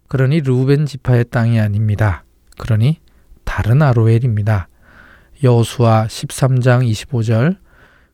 그러니 0.08 0.40
루벤 0.40 0.86
지파의 0.86 1.26
땅이 1.30 1.60
아닙니다. 1.60 2.24
그러니 2.58 2.98
다른 3.44 3.80
아로엘입니다. 3.80 4.66
여호수아 5.44 6.08
13장 6.08 6.84
25절 6.90 7.58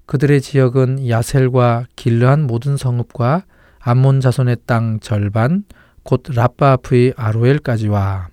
그들의 0.04 0.42
지역은 0.42 1.08
야셀과 1.08 1.86
길르한 1.96 2.46
모든 2.46 2.76
성읍과 2.76 3.46
암몬 3.78 4.20
자손의 4.20 4.58
땅 4.66 5.00
절반 5.00 5.64
곧 6.02 6.22
라빠 6.34 6.72
앞의 6.72 7.14
아로엘까지와 7.16 8.28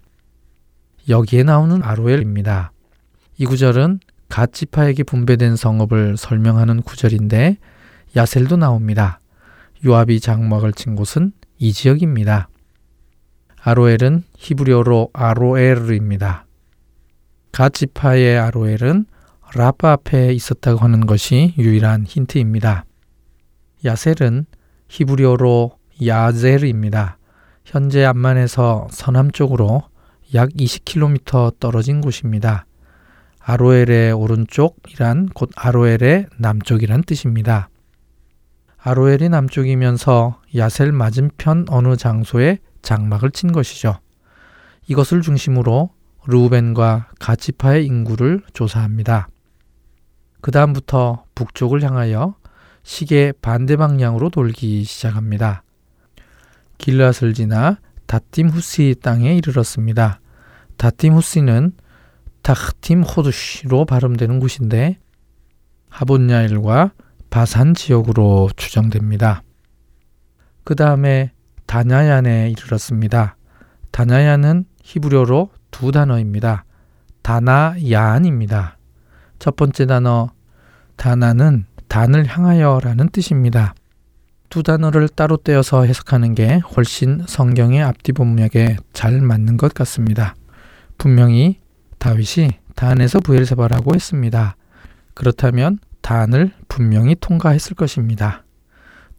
여기에 1.08 1.44
나오는 1.44 1.82
아로엘입니다. 1.82 2.74
이 3.38 3.46
구절은 3.46 4.02
갓 4.34 4.52
지파에게 4.52 5.04
분배된 5.04 5.56
성읍을 5.56 6.18
설명하는 6.18 6.82
구절인데 6.82 7.60
야셀도 8.16 8.58
나옵니다. 8.58 9.20
요압이 9.86 10.20
장막을 10.20 10.74
친 10.74 10.96
곳은 10.96 11.34
이 11.60 11.72
지역입니다. 11.72 12.50
아로엘은 13.62 14.24
히브리어로 14.36 15.12
아로엘입니다. 15.14 16.48
갓 17.52 17.76
지파의 17.76 18.40
아로엘은 18.40 19.06
라파 19.54 19.92
앞에 19.92 20.34
있었다고 20.34 20.80
하는 20.80 21.06
것이 21.06 21.54
유일한 21.60 22.04
힌트입니다. 22.04 22.86
야셀은 23.86 24.48
히브리어로 24.90 25.78
야젤입니다. 26.04 27.20
현재 27.66 28.04
암만에서 28.04 28.88
서남쪽으로 28.90 29.84
약 30.34 30.50
20km 30.50 31.60
떨어진 31.60 32.02
곳입니다. 32.02 32.66
아로엘의 33.46 34.14
오른쪽이란 34.14 35.28
곧 35.34 35.50
아로엘의 35.56 36.28
남쪽이란 36.38 37.04
뜻입니다. 37.04 37.70
아로엘이 38.78 39.30
남쪽이면서 39.30 40.42
야셀 40.56 40.92
맞은편 40.92 41.66
어느 41.70 41.96
장소에 41.96 42.60
장막을 42.82 43.32
친 43.32 43.52
것이죠. 43.52 44.00
이것을 44.88 45.22
중심으로 45.22 45.90
루벤과 46.26 47.10
가치파의 47.20 47.86
인구를 47.86 48.42
조사합니다. 48.54 49.28
그 50.42 50.52
다음부터 50.52 51.26
북쪽을 51.36 51.84
향하여 51.84 52.36
시계 52.84 53.32
반대 53.42 53.78
방향으로 53.78 54.30
돌기 54.30 54.84
시작합니다. 54.84 55.64
길라스를 56.78 57.34
지나 57.34 57.80
다팀 58.06 58.50
후시 58.50 58.96
땅에 59.02 59.36
이르렀습니다. 59.36 60.20
다팀 60.78 61.14
후시는 61.14 61.74
타흐팀 62.44 63.04
호두시로 63.04 63.86
발음되는 63.86 64.40
곳인데 64.40 65.00
하본야일과 65.90 66.92
바산 67.30 67.74
지역으로 67.74 68.50
추정됩니다. 68.56 69.44
그 70.64 70.76
다음에 70.76 71.32
다냐얀에 71.66 72.52
이르렀습니다. 72.52 73.38
다냐얀은 73.92 74.66
히브리어로 74.84 75.50
두 75.72 75.92
단어입니다. 75.92 76.66
다나야안입니다. 77.22 78.78
첫 79.40 79.56
번째 79.56 79.86
단어 79.86 80.32
다나는 80.96 81.66
단을 81.88 82.26
향하여라는 82.26 83.10
뜻입니다. 83.10 83.74
두 84.50 84.64
단어를 84.64 85.10
따로 85.10 85.38
떼어서 85.38 85.86
해석하는 85.86 86.36
게 86.36 86.58
훨씬 86.76 87.24
성경의 87.28 87.82
앞뒤 87.82 88.12
본맥에 88.12 88.78
잘 88.94 89.22
맞는 89.22 89.58
것 89.58 89.74
같습니다. 89.74 90.36
분명히 90.98 91.63
다윗이 92.04 92.50
단에서 92.76 93.22
부엘세바라고 93.22 93.96
했습니다. 93.96 94.58
그렇다면 95.14 95.80
단을 96.02 96.52
분명히 96.68 97.16
통과했을 97.16 97.78
것입니다. 97.78 98.44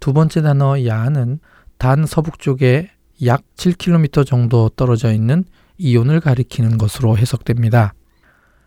두 0.00 0.12
번째 0.12 0.42
단어 0.42 0.84
야는 0.84 1.38
단 1.78 2.04
서북쪽에 2.04 2.90
약 3.24 3.42
7km 3.56 4.26
정도 4.26 4.68
떨어져 4.68 5.14
있는 5.14 5.44
이온을 5.78 6.20
가리키는 6.20 6.76
것으로 6.76 7.16
해석됩니다. 7.16 7.94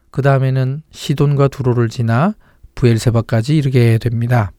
그 0.09 0.23
다음에는 0.23 0.81
시돈과 0.89 1.49
두로를 1.49 1.87
지나 1.87 2.33
부엘세바까지 2.73 3.55
이르게 3.55 3.99
됩니다. 3.99 4.51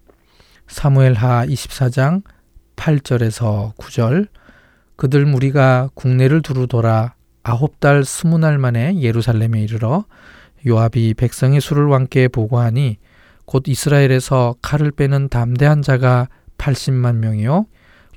사무엘하 0.69 1.47
24장 1.47 2.23
8절에서 2.77 3.75
9절 3.75 4.29
그들 4.95 5.27
무리가 5.27 5.91
국내를 5.95 6.43
두루 6.43 6.69
돌아 6.69 7.18
아홉 7.49 7.81
달 7.81 8.05
스무 8.05 8.37
날 8.37 8.59
만에 8.59 9.01
예루살렘에 9.01 9.63
이르러 9.63 10.05
요압이 10.67 11.15
백성의 11.15 11.63
수를 11.63 11.87
왕께 11.87 12.29
보고하니 12.29 12.99
곧 13.47 13.63
이스라엘에서 13.67 14.57
칼을 14.61 14.91
빼는 14.93 15.31
담대한 15.31 15.81
자가 15.81 16.29
80만 16.59 17.17
명이요 17.17 17.65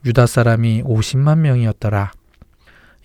유다 0.05 0.25
사람이 0.25 0.84
50만 0.84 1.38
명이었더라. 1.39 2.11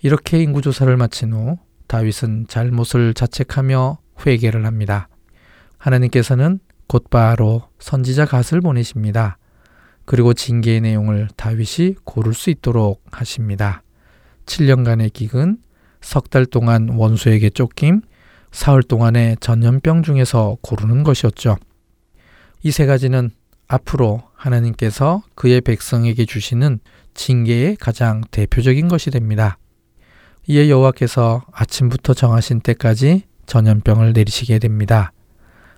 이렇게 0.01 0.41
인구 0.43 0.61
조사를 0.61 0.95
마친 0.97 1.31
후 1.31 1.57
다윗은 1.87 2.47
잘못을 2.49 3.13
자책하며 3.13 3.99
회개를 4.25 4.65
합니다. 4.65 5.07
하나님께서는 5.77 6.59
곧바로 6.87 7.69
선지자 7.79 8.25
갓을 8.25 8.59
보내십니다. 8.59 9.37
그리고 10.03 10.33
징계의 10.33 10.81
내용을 10.81 11.29
다윗이 11.37 11.95
고를 12.03 12.33
수 12.33 12.49
있도록 12.49 13.01
하십니다. 13.11 13.83
7년간의 14.45 15.13
기근, 15.13 15.59
석 16.07 16.29
달 16.29 16.45
동안 16.45 16.87
원수에게 16.87 17.49
쫓김, 17.49 18.01
사흘 18.53 18.81
동안의 18.81 19.35
전염병 19.41 20.03
중에서 20.03 20.55
고르는 20.61 21.03
것이었죠. 21.03 21.57
이 22.63 22.71
세 22.71 22.85
가지는 22.85 23.29
앞으로 23.67 24.23
하나님께서 24.33 25.21
그의 25.35 25.59
백성에게 25.59 26.23
주시는 26.25 26.79
징계의 27.13 27.75
가장 27.75 28.21
대표적인 28.31 28.87
것이 28.87 29.11
됩니다. 29.11 29.57
이에 30.47 30.69
여호와께서 30.69 31.43
아침부터 31.51 32.13
정하신 32.13 32.61
때까지 32.61 33.23
전염병을 33.45 34.13
내리시게 34.13 34.59
됩니다. 34.59 35.11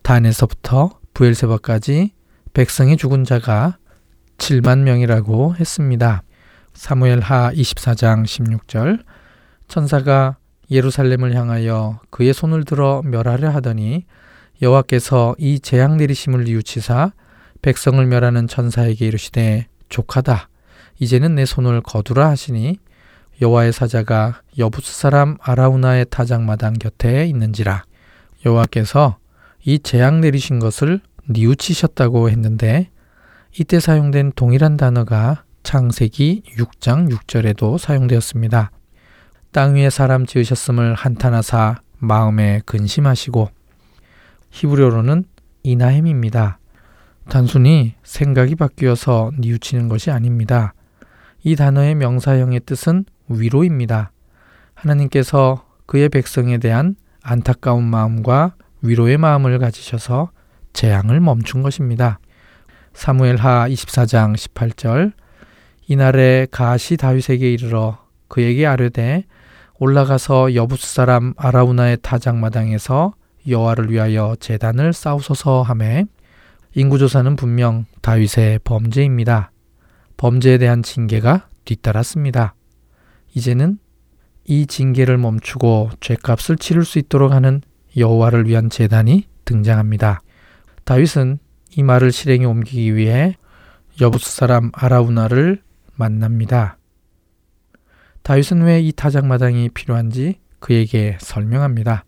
단에서부터 0.03 0.99
부엘세바까지 1.15 2.11
백성의 2.53 2.97
죽은 2.97 3.23
자가 3.23 3.79
7만 4.37 4.81
명이라고 4.81 5.55
했습니다. 5.55 6.21
사무엘 6.75 7.19
하 7.19 7.51
24장 7.51 8.25
16절 8.25 9.03
천사가 9.69 10.37
예루살렘을 10.69 11.33
향하여 11.35 11.99
그의 12.09 12.33
손을 12.33 12.65
들어 12.65 13.01
멸하려 13.05 13.49
하더니 13.49 14.05
여호와께서 14.61 15.35
이 15.37 15.59
재앙 15.59 15.97
내리심을 15.97 16.43
뉘우치사 16.43 17.13
백성을 17.61 18.05
멸하는 18.05 18.47
천사에게 18.47 19.07
이르시되 19.07 19.67
족하다 19.87 20.49
이제는 20.99 21.35
내 21.35 21.45
손을 21.45 21.81
거두라 21.81 22.29
하시니 22.29 22.77
여호와의 23.41 23.71
사자가 23.71 24.41
여부스 24.57 24.99
사람 24.99 25.37
아라우나의 25.39 26.07
타작마당 26.09 26.73
곁에 26.73 27.25
있는지라 27.27 27.83
여호와께서 28.45 29.17
이 29.63 29.79
재앙 29.79 30.19
내리신 30.19 30.59
것을 30.59 30.99
뉘우치셨다고 31.27 32.29
했는데 32.29 32.89
이때 33.57 33.79
사용된 33.79 34.33
동일한 34.35 34.77
단어가 34.77 35.43
창세기 35.63 36.43
6장 36.57 37.09
6절에도 37.11 37.77
사용되었습니다. 37.77 38.71
땅 39.51 39.73
위에 39.73 39.89
사람 39.89 40.27
지으셨음을 40.27 40.93
한탄하사 40.93 41.81
마음에 41.97 42.61
근심하시고 42.65 43.49
히브리어로는 44.51 45.25
이나햄입니다. 45.63 46.59
단순히 47.27 47.95
생각이 48.03 48.55
바뀌어서 48.55 49.31
뉘우치는 49.39 49.89
것이 49.89 50.11
아닙니다. 50.11 50.73
이 51.43 51.55
단어의 51.55 51.95
명사형의 51.95 52.61
뜻은 52.61 53.05
위로입니다. 53.27 54.11
하나님께서 54.75 55.65
그의 55.87 56.09
백성에 56.09 56.59
대한 56.59 56.95
안타까운 57.23 57.83
마음과 57.85 58.55
위로의 58.81 59.17
마음을 59.17 59.57
가지셔서 59.57 60.29
재앙을 60.73 61.19
멈춘 61.19 61.63
것입니다. 61.63 62.19
사무엘하 62.93 63.67
24장 63.69 64.35
18절 64.35 65.13
이날에 65.87 66.45
가시 66.51 66.97
다윗에게 66.97 67.51
이르러 67.51 67.97
그에게 68.27 68.67
아뢰되 68.67 69.25
올라가서 69.79 70.55
여부스 70.55 70.93
사람 70.93 71.33
아라우나의 71.37 71.99
타작마당에서 72.01 73.13
여호와를 73.47 73.89
위하여 73.89 74.35
재단을 74.39 74.91
쌓으소서 74.91 75.61
하매 75.61 76.05
인구조사는 76.75 77.37
분명 77.37 77.85
다윗의 78.01 78.59
범죄입니다. 78.65 79.51
범죄에 80.17 80.57
대한 80.57 80.83
징계가 80.83 81.47
뒤따랐습니다. 81.63 82.55
이제는 83.33 83.79
이 84.43 84.67
징계를 84.67 85.17
멈추고 85.17 85.91
죄값을 86.01 86.57
치를 86.57 86.83
수 86.83 86.99
있도록 86.99 87.31
하는 87.31 87.61
여호와를 87.95 88.47
위한 88.47 88.69
재단이 88.69 89.27
등장합니다. 89.45 90.19
다윗은 90.83 91.39
이 91.77 91.83
말을 91.83 92.11
실행에 92.11 92.43
옮기기 92.43 92.95
위해 92.95 93.35
여부스 94.01 94.35
사람 94.35 94.71
아라우나를 94.73 95.61
만납니다. 95.95 96.78
다윗은 98.23 98.61
왜 98.63 98.81
이 98.81 98.91
타작마당이 98.91 99.69
필요한지 99.69 100.39
그에게 100.59 101.17
설명합니다. 101.19 102.05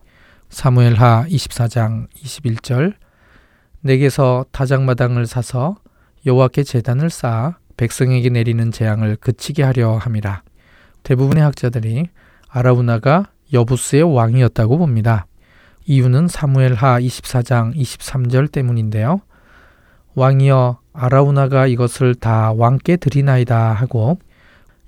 사무엘하 0.50 1.26
24장 1.30 2.08
21절 2.14 2.94
내게서 3.82 4.46
타작마당을 4.52 5.26
사서 5.26 5.78
여호와께 6.26 6.64
제단을 6.64 7.10
쌓아 7.10 7.58
백성에게 7.78 8.30
내리는 8.30 8.72
재앙을 8.72 9.16
그치게 9.16 9.64
하려 9.64 9.98
함이라. 9.98 10.44
대부분의 11.04 11.44
학자들이 11.44 12.10
아라우나가 12.48 13.30
여부스의 13.52 14.04
왕이었다고 14.04 14.78
봅니다. 14.78 15.26
이유는 15.86 16.28
사무엘하 16.28 17.00
24장 17.00 17.76
23절 17.76 18.52
때문인데요. 18.52 19.22
왕이여 20.14 20.80
아라우나가 20.94 21.66
이것을 21.66 22.14
다 22.16 22.52
왕께 22.52 22.98
드리나이다 22.98 23.74
하고 23.74 24.20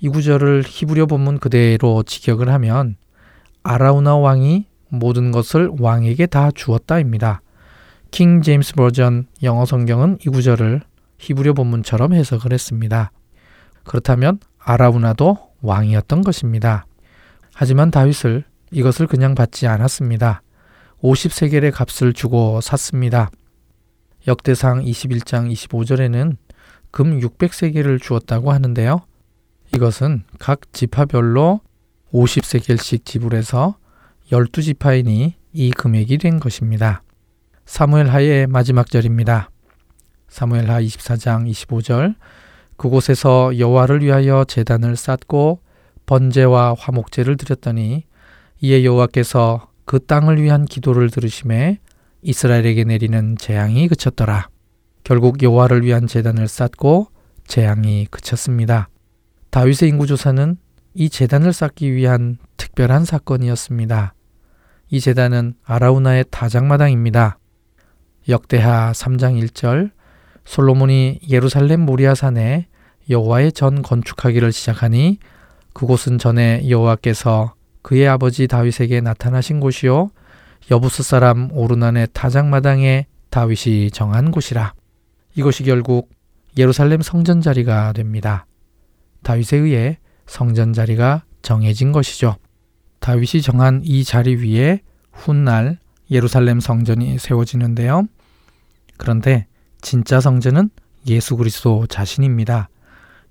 이 0.03 0.09
구절을 0.09 0.63
히브리어 0.67 1.05
본문 1.05 1.39
그대로 1.39 2.03
직역을 2.03 2.49
하면 2.49 2.97
아라우나 3.63 4.17
왕이 4.17 4.65
모든 4.89 5.31
것을 5.31 5.71
왕에게 5.79 6.25
다 6.25 6.51
주었다입니다. 6.53 7.41
킹 8.11 8.41
제임스 8.41 8.73
버전 8.73 9.27
영어 9.43 9.65
성경은 9.65 10.17
이 10.25 10.29
구절을 10.29 10.81
히브리어 11.19 11.53
본문처럼 11.53 12.13
해석을 12.15 12.51
했습니다. 12.51 13.13
그렇다면 13.85 14.39
아라우나도 14.59 15.37
왕이었던 15.61 16.21
것입니다. 16.21 16.85
하지만 17.53 17.89
다윗을 17.89 18.43
이것을 18.71 19.07
그냥 19.07 19.35
받지 19.35 19.67
않았습니다. 19.67 20.41
50세겔의 21.01 21.71
값을 21.71 22.11
주고 22.11 22.59
샀습니다. 22.59 23.31
역대상 24.27 24.83
21장 24.83 25.49
25절에는 25.49 26.35
금 26.91 27.21
600세겔을 27.21 28.01
주었다고 28.01 28.51
하는데요. 28.51 29.05
이것은 29.76 30.24
각 30.38 30.71
지파별로 30.71 31.61
50세겔씩 32.13 33.05
지불해서 33.05 33.78
12지파인이 34.32 35.34
이 35.53 35.71
금액이 35.71 36.19
된 36.19 36.39
것입니다. 36.39 37.01
사무엘 37.65 38.07
하의 38.09 38.45
마지막 38.45 38.89
절입니다. 38.89 39.49
사무엘 40.28 40.69
하 40.69 40.80
24장 40.80 41.49
25절 41.49 42.15
그곳에서 42.78 43.57
여호와를 43.57 44.01
위하여 44.01 44.45
제단을 44.47 44.95
쌓고 44.95 45.59
번제와 46.05 46.76
화목제를 46.78 47.38
드렸더니 47.38 48.03
이에 48.61 48.84
여호와께서 48.84 49.69
그 49.86 49.99
땅을 49.99 50.41
위한 50.41 50.65
기도를 50.65 51.09
들으심에 51.09 51.80
이스라엘에게 52.21 52.84
내리는 52.84 53.38
재앙이 53.38 53.88
그쳤더라. 53.88 54.49
결국 55.03 55.41
여호와를 55.41 55.84
위한 55.84 56.05
제단을 56.05 56.47
쌓고 56.47 57.07
재앙이 57.47 58.07
그쳤습니다. 58.11 58.89
다윗의 59.53 59.89
인구조사는 59.89 60.57
이 60.95 61.09
재단을 61.09 61.53
쌓기 61.53 61.93
위한 61.93 62.39
특별한 62.57 63.05
사건이었습니다. 63.05 64.15
이 64.89 64.99
재단은 64.99 65.53
아라우나의 65.63 66.25
다장마당입니다. 66.31 67.37
역대하 68.29 68.91
3장 68.93 69.39
1절 69.39 69.91
솔로몬이 70.43 71.19
예루살렘 71.29 71.81
모리아산에 71.81 72.65
여호와의 73.11 73.51
전 73.51 73.83
건축하기를 73.83 74.51
시작하니 74.51 75.19
그곳은 75.73 76.17
전에 76.17 76.67
여호와께서 76.67 77.53
그의 77.83 78.07
아버지 78.07 78.47
다윗에게 78.47 79.01
나타나신 79.01 79.59
곳이요 79.59 80.09
여부스 80.71 81.03
사람 81.03 81.51
오르난의 81.51 82.07
타작마당에 82.13 83.05
다윗이 83.29 83.91
정한 83.91 84.31
곳이라. 84.31 84.73
이것이 85.35 85.63
결국 85.63 86.09
예루살렘 86.57 87.03
성전 87.03 87.39
자리가 87.39 87.93
됩니다. 87.93 88.47
다윗에 89.24 89.57
의해 89.57 89.97
성전 90.26 90.74
자리가 90.74 91.24
정해진 91.41 91.91
것이죠. 91.91 92.36
다윗이 92.99 93.41
정한 93.41 93.82
이 93.84 94.03
자리 94.03 94.36
위에 94.36 94.82
훗날 95.11 95.80
예루살렘 96.09 96.59
성전이 96.59 97.17
세워지는데요. 97.19 98.03
그런데 98.97 99.47
진짜 99.82 100.21
성전은 100.21 100.69
예수 101.07 101.36
그리스도 101.36 101.86
자신입니다. 101.88 102.69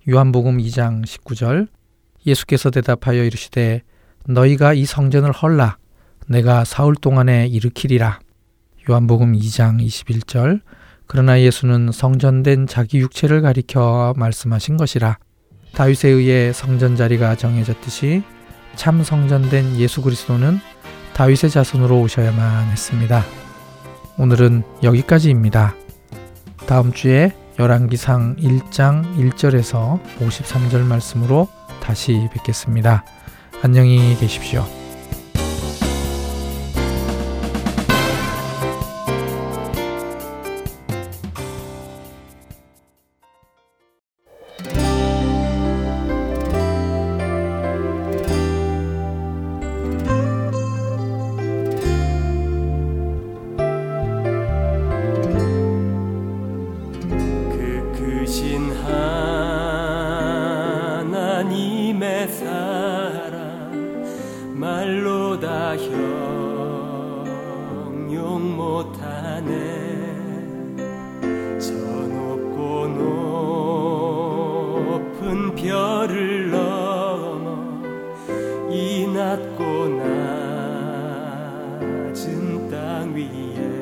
요한복음 0.08 0.58
2장 0.58 1.04
19절 1.04 1.68
예수께서 2.26 2.70
대답하여 2.70 3.24
이르시되 3.24 3.82
너희가 4.26 4.74
이 4.74 4.84
성전을 4.84 5.32
헐라 5.32 5.78
내가 6.28 6.64
사흘 6.64 6.94
동안에 6.94 7.46
일으키리라. 7.46 8.20
요한복음 8.90 9.32
2장 9.32 9.84
21절 9.84 10.60
그러나 11.06 11.40
예수는 11.40 11.92
성전된 11.92 12.66
자기 12.66 12.98
육체를 12.98 13.42
가리켜 13.42 14.14
말씀하신 14.16 14.76
것이라. 14.76 15.18
다윗에 15.74 16.08
의해 16.08 16.52
성전 16.52 16.96
자리가 16.96 17.36
정해졌듯이 17.36 18.22
참 18.74 19.02
성전된 19.02 19.76
예수 19.76 20.02
그리스도는 20.02 20.58
다윗의 21.14 21.50
자손으로 21.50 22.00
오셔야만 22.00 22.68
했습니다. 22.70 23.24
오늘은 24.18 24.62
여기까지입니다. 24.82 25.74
다음 26.66 26.92
주에 26.92 27.32
열왕기상 27.58 28.36
1장 28.36 29.16
1절에서 29.16 30.00
53절 30.18 30.84
말씀으로 30.84 31.48
다시 31.80 32.28
뵙겠습니다. 32.32 33.04
안녕히 33.62 34.16
계십시오. 34.18 34.81
별을 76.06 76.50
넘어 76.50 77.80
이 78.70 79.06
낮고 79.06 79.88
낮은 82.08 82.70
땅 82.70 83.14
위에 83.14 83.81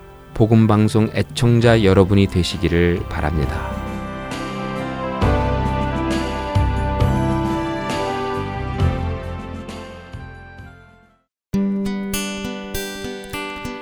복음 0.33 0.67
방송 0.67 1.09
애청자 1.13 1.83
여러분이 1.83 2.27
되시기를 2.27 3.03
바랍니다. 3.09 3.81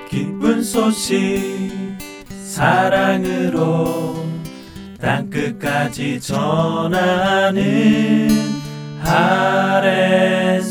기쁜 0.08 0.62
소식 0.62 1.70
사랑으로 2.44 4.26
땅 5.00 5.30
끝까지 5.30 6.20
전하는 6.20 7.60
아랜소 9.02 10.70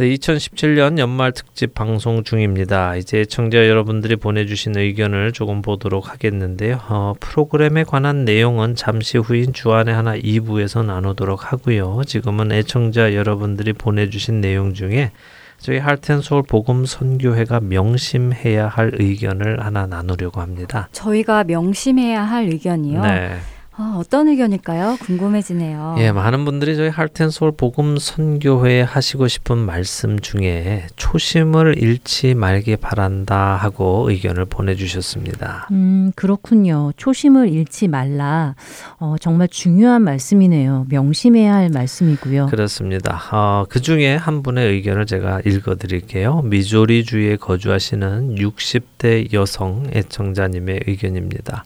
네, 0.00 0.10
2017년 0.14 0.98
연말 0.98 1.32
특집 1.32 1.74
방송 1.74 2.22
중입니다. 2.22 2.94
이제 2.94 3.24
청자 3.24 3.66
여러분들이 3.66 4.14
보내주신 4.14 4.78
의견을 4.78 5.32
조금 5.32 5.60
보도록 5.60 6.12
하겠는데요. 6.12 6.78
어, 6.88 7.14
프로그램에 7.18 7.82
관한 7.82 8.24
내용은 8.24 8.76
잠시 8.76 9.18
후인 9.18 9.52
주안의 9.52 9.92
하나 9.92 10.16
2부에서 10.16 10.84
나누도록 10.84 11.52
하고요. 11.52 12.02
지금은 12.06 12.52
애청자 12.52 13.12
여러분들이 13.12 13.72
보내주신 13.72 14.40
내용 14.40 14.72
중에 14.72 15.10
저희 15.58 15.78
할텐서울 15.78 16.44
복음 16.44 16.86
선교회가 16.86 17.58
명심해야 17.58 18.68
할 18.68 18.92
의견을 18.94 19.64
하나 19.64 19.88
나누려고 19.88 20.40
합니다. 20.40 20.88
저희가 20.92 21.42
명심해야 21.42 22.22
할 22.22 22.44
의견이요. 22.44 23.02
네. 23.02 23.36
아, 23.80 23.94
어떤 23.96 24.26
의견일까요? 24.26 24.96
궁금해지네요. 25.02 25.94
예, 25.98 26.10
많은 26.10 26.44
분들이 26.44 26.74
저희 26.74 26.88
할텐솔 26.88 27.52
복음 27.52 27.96
선교회에 27.96 28.82
하시고 28.82 29.28
싶은 29.28 29.56
말씀 29.56 30.18
중에 30.18 30.88
초심을 30.96 31.80
잃지 31.80 32.34
말기 32.34 32.74
바란다 32.74 33.54
하고 33.54 34.10
의견을 34.10 34.46
보내주셨습니다. 34.46 35.68
음, 35.70 36.10
그렇군요. 36.16 36.90
초심을 36.96 37.50
잃지 37.50 37.86
말라. 37.86 38.56
어, 38.98 39.14
정말 39.20 39.46
중요한 39.46 40.02
말씀이네요. 40.02 40.86
명심해야 40.88 41.54
할 41.54 41.68
말씀이고요. 41.68 42.46
그렇습니다. 42.46 43.22
어, 43.30 43.64
그 43.68 43.80
중에 43.80 44.16
한 44.16 44.42
분의 44.42 44.72
의견을 44.72 45.06
제가 45.06 45.42
읽어드릴게요. 45.46 46.42
미조리주에 46.42 47.36
거주하시는 47.36 48.34
60대 48.34 49.32
여성 49.32 49.86
애청자님의 49.94 50.80
의견입니다. 50.88 51.62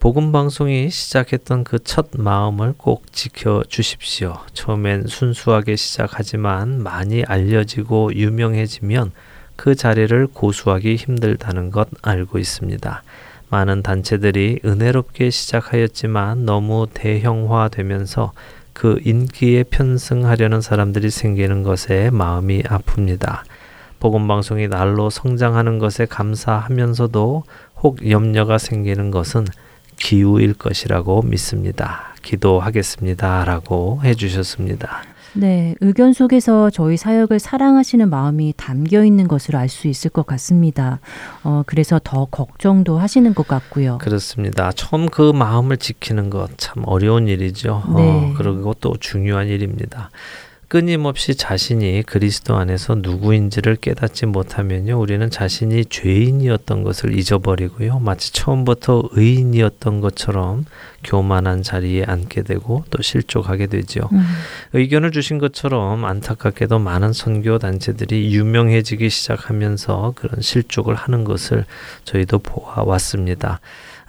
복음 0.00 0.32
방송이 0.32 0.88
시작했던 0.88 1.62
그 1.62 1.78
첫 1.78 2.08
마음을 2.16 2.72
꼭 2.78 3.12
지켜 3.12 3.62
주십시오. 3.68 4.38
처음엔 4.54 5.06
순수하게 5.06 5.76
시작하지만 5.76 6.82
많이 6.82 7.22
알려지고 7.22 8.14
유명해지면 8.14 9.12
그 9.56 9.74
자리를 9.74 10.28
고수하기 10.28 10.96
힘들다는 10.96 11.70
것 11.70 11.88
알고 12.00 12.38
있습니다. 12.38 13.02
많은 13.50 13.82
단체들이 13.82 14.60
은혜롭게 14.64 15.28
시작하였지만 15.28 16.46
너무 16.46 16.86
대형화되면서 16.94 18.32
그 18.72 19.00
인기에 19.04 19.64
편승하려는 19.64 20.62
사람들이 20.62 21.10
생기는 21.10 21.62
것에 21.62 22.08
마음이 22.08 22.62
아픕니다. 22.62 23.40
복음 23.98 24.26
방송이 24.26 24.66
날로 24.66 25.10
성장하는 25.10 25.78
것에 25.78 26.06
감사하면서도 26.06 27.44
혹 27.82 28.10
염려가 28.10 28.56
생기는 28.56 29.10
것은 29.10 29.44
기우일 30.00 30.54
것이라고 30.54 31.22
믿습니다. 31.22 32.14
기도하겠습니다. 32.22 33.44
라고 33.44 34.00
해주셨습니다. 34.02 35.04
네, 35.34 35.76
의견 35.80 36.12
속에서 36.12 36.70
저희 36.70 36.96
사역을 36.96 37.38
사랑하시는 37.38 38.10
마음이 38.10 38.52
담겨 38.56 39.04
있는 39.04 39.28
것을 39.28 39.54
알 39.54 39.68
수 39.68 39.86
있을 39.86 40.10
것 40.10 40.26
같습니다. 40.26 40.98
어, 41.44 41.62
그래서 41.66 42.00
더 42.02 42.24
걱정도 42.24 42.98
하시는 42.98 43.32
것 43.32 43.46
같고요. 43.46 43.98
그렇습니다. 43.98 44.72
처음 44.72 45.08
그 45.08 45.30
마음을 45.30 45.76
지키는 45.76 46.30
것 46.30 46.48
참 46.56 46.82
어려운 46.86 47.28
일이죠. 47.28 47.84
네. 47.94 48.02
어, 48.02 48.34
그리고 48.36 48.74
또 48.80 48.94
중요한 48.98 49.46
일입니다. 49.46 50.10
끊임없이 50.70 51.34
자신이 51.34 52.04
그리스도 52.06 52.54
안에서 52.54 52.94
누구인지를 52.94 53.74
깨닫지 53.74 54.26
못하면요, 54.26 55.00
우리는 55.00 55.28
자신이 55.28 55.86
죄인이었던 55.86 56.84
것을 56.84 57.18
잊어버리고요, 57.18 57.98
마치 57.98 58.32
처음부터 58.32 59.08
의인이었던 59.10 60.00
것처럼 60.00 60.66
교만한 61.02 61.64
자리에 61.64 62.04
앉게 62.04 62.42
되고 62.42 62.84
또 62.90 63.02
실족하게 63.02 63.66
되죠. 63.66 64.08
음, 64.12 64.24
의견을 64.72 65.10
주신 65.10 65.38
것처럼 65.38 66.04
안타깝게도 66.04 66.78
많은 66.78 67.12
선교 67.14 67.58
단체들이 67.58 68.32
유명해지기 68.32 69.10
시작하면서 69.10 70.12
그런 70.14 70.40
실족을 70.40 70.94
하는 70.94 71.24
것을 71.24 71.64
저희도 72.04 72.38
보아왔습니다. 72.38 73.58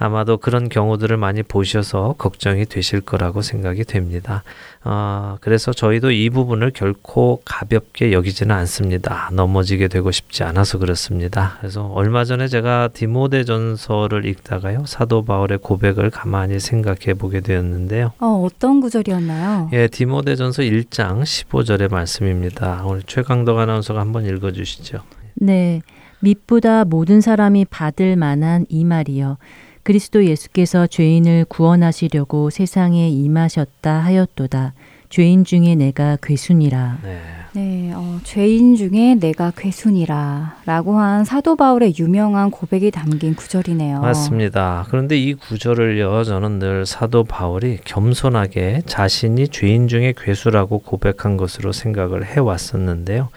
아마도 0.01 0.37
그런 0.37 0.67
경우들을 0.67 1.15
많이 1.17 1.43
보셔서 1.43 2.15
걱정이 2.17 2.65
되실 2.65 3.01
거라고 3.01 3.43
생각이 3.43 3.83
됩니다. 3.83 4.41
어, 4.83 5.37
그래서 5.41 5.71
저희도 5.71 6.09
이 6.09 6.31
부분을 6.31 6.71
결코 6.71 7.39
가볍게 7.45 8.11
여기지는 8.11 8.55
않습니다. 8.55 9.29
넘어지게 9.31 9.89
되고 9.89 10.09
싶지 10.09 10.43
않아서 10.43 10.79
그렇습니다. 10.79 11.57
그래서 11.59 11.85
얼마 11.85 12.23
전에 12.23 12.47
제가 12.47 12.89
디모데전서를 12.93 14.25
읽다가요 14.25 14.85
사도 14.87 15.23
바울의 15.23 15.59
고백을 15.59 16.09
가만히 16.09 16.59
생각해 16.59 17.13
보게 17.13 17.41
되었는데요. 17.41 18.13
어, 18.19 18.43
어떤 18.43 18.81
구절이었나요? 18.81 19.69
예, 19.73 19.87
디모데전서 19.87 20.63
1장 20.63 21.21
15절의 21.21 21.91
말씀입니다. 21.91 22.81
오늘 22.87 23.03
최강덕 23.03 23.59
아나운서가 23.59 23.99
한번 23.99 24.25
읽어주시죠. 24.25 25.03
네, 25.35 25.83
밑보다 26.21 26.85
모든 26.85 27.21
사람이 27.21 27.65
받을 27.65 28.15
만한 28.15 28.65
이 28.67 28.83
말이요. 28.83 29.37
그리스도 29.83 30.25
예수께서 30.25 30.87
죄인을 30.87 31.45
구원하시려고 31.45 32.49
세상에 32.49 33.09
임하셨다 33.09 33.91
하였도다. 33.91 34.73
죄인 35.09 35.43
중에 35.43 35.75
내가 35.75 36.17
괴순이라. 36.21 36.99
네. 37.03 37.19
네, 37.53 37.91
어, 37.93 38.19
죄인 38.23 38.77
중에 38.77 39.15
내가 39.15 39.51
괴순이라 39.51 40.61
라고 40.65 40.97
한 40.97 41.25
사도 41.25 41.57
바울의 41.57 41.95
유명한 41.99 42.49
고백이 42.49 42.91
담긴 42.91 43.35
구절이네요. 43.35 43.99
맞습니다. 43.99 44.85
그런데 44.89 45.17
이 45.17 45.33
구절을요, 45.33 46.23
저는 46.23 46.59
늘 46.59 46.85
사도 46.85 47.25
바울이 47.25 47.79
겸손하게 47.83 48.83
자신이 48.85 49.49
죄인 49.49 49.89
중에 49.89 50.13
괴수라고 50.17 50.79
고백한 50.79 51.35
것으로 51.35 51.73
생각을 51.73 52.23
해왔었는데요. 52.23 53.27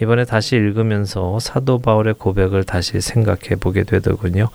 이번에 0.00 0.24
다시 0.24 0.54
읽으면서 0.54 1.40
사도 1.40 1.78
바울의 1.78 2.14
고백을 2.18 2.62
다시 2.62 3.00
생각해 3.00 3.56
보게 3.58 3.82
되더군요. 3.82 4.48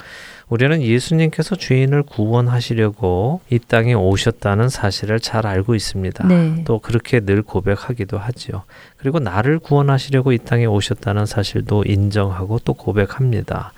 우리는 0.52 0.82
예수님께서 0.82 1.56
죄인을 1.56 2.04
구원하시려고 2.04 3.40
이 3.50 3.58
땅에 3.58 3.94
오셨다는 3.94 4.68
사실을 4.68 5.22
잘 5.22 5.48
알고 5.48 5.76
있습니다. 5.76 6.28
네. 6.28 6.64
또 6.66 6.80
그렇게 6.80 7.22
늘 7.22 7.42
고백하기도 7.42 8.18
하지요. 8.18 8.64
그리고 8.98 9.20
나를 9.20 9.60
구원하시려고 9.60 10.34
이 10.34 10.38
땅에 10.38 10.66
오셨다는 10.66 11.26
사실도 11.26 11.86
인정하고 11.88 12.60
또 12.66 12.74
고백합니다. 12.74 13.72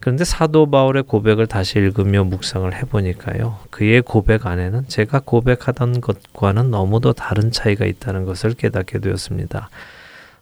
그런데 0.00 0.24
사도 0.24 0.70
바울의 0.70 1.02
고백을 1.02 1.46
다시 1.48 1.78
읽으며 1.78 2.24
묵상을 2.24 2.74
해보니까요. 2.74 3.58
그의 3.68 4.00
고백 4.00 4.46
안에는 4.46 4.88
제가 4.88 5.20
고백하던 5.22 6.00
것과는 6.00 6.70
너무도 6.70 7.12
다른 7.12 7.50
차이가 7.50 7.84
있다는 7.84 8.24
것을 8.24 8.54
깨닫게 8.54 9.00
되었습니다. 9.00 9.68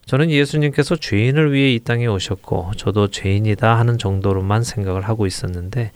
저는 0.06 0.30
예수님께서 0.30 0.96
죄인을 0.96 1.52
위해 1.52 1.72
이 1.72 1.80
땅에 1.80 2.06
오셨고 2.06 2.72
저도 2.76 3.08
죄인이다 3.08 3.78
하는 3.78 3.98
정도로만 3.98 4.62
생각을 4.62 5.02
하고 5.02 5.26
있었는데 5.26 5.92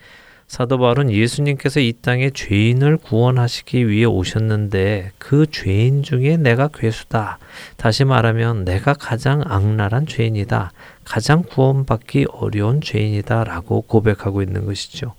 사도 0.48 0.78
바울은 0.78 1.10
예수님께서 1.10 1.80
이 1.80 1.92
땅에 2.00 2.30
죄인을 2.30 2.96
구원하시기 2.96 3.86
위해 3.86 4.06
오셨는데 4.06 5.12
그 5.18 5.46
죄인 5.46 6.02
중에 6.02 6.38
내가 6.38 6.68
괴수다. 6.68 7.38
다시 7.76 8.04
말하면 8.06 8.64
내가 8.64 8.94
가장 8.94 9.42
악랄한 9.44 10.06
죄인이다. 10.06 10.72
가장 11.04 11.42
구원받기 11.42 12.28
어려운 12.32 12.80
죄인이다. 12.80 13.44
라고 13.44 13.82
고백하고 13.82 14.40
있는 14.40 14.64
것이죠. 14.64 15.14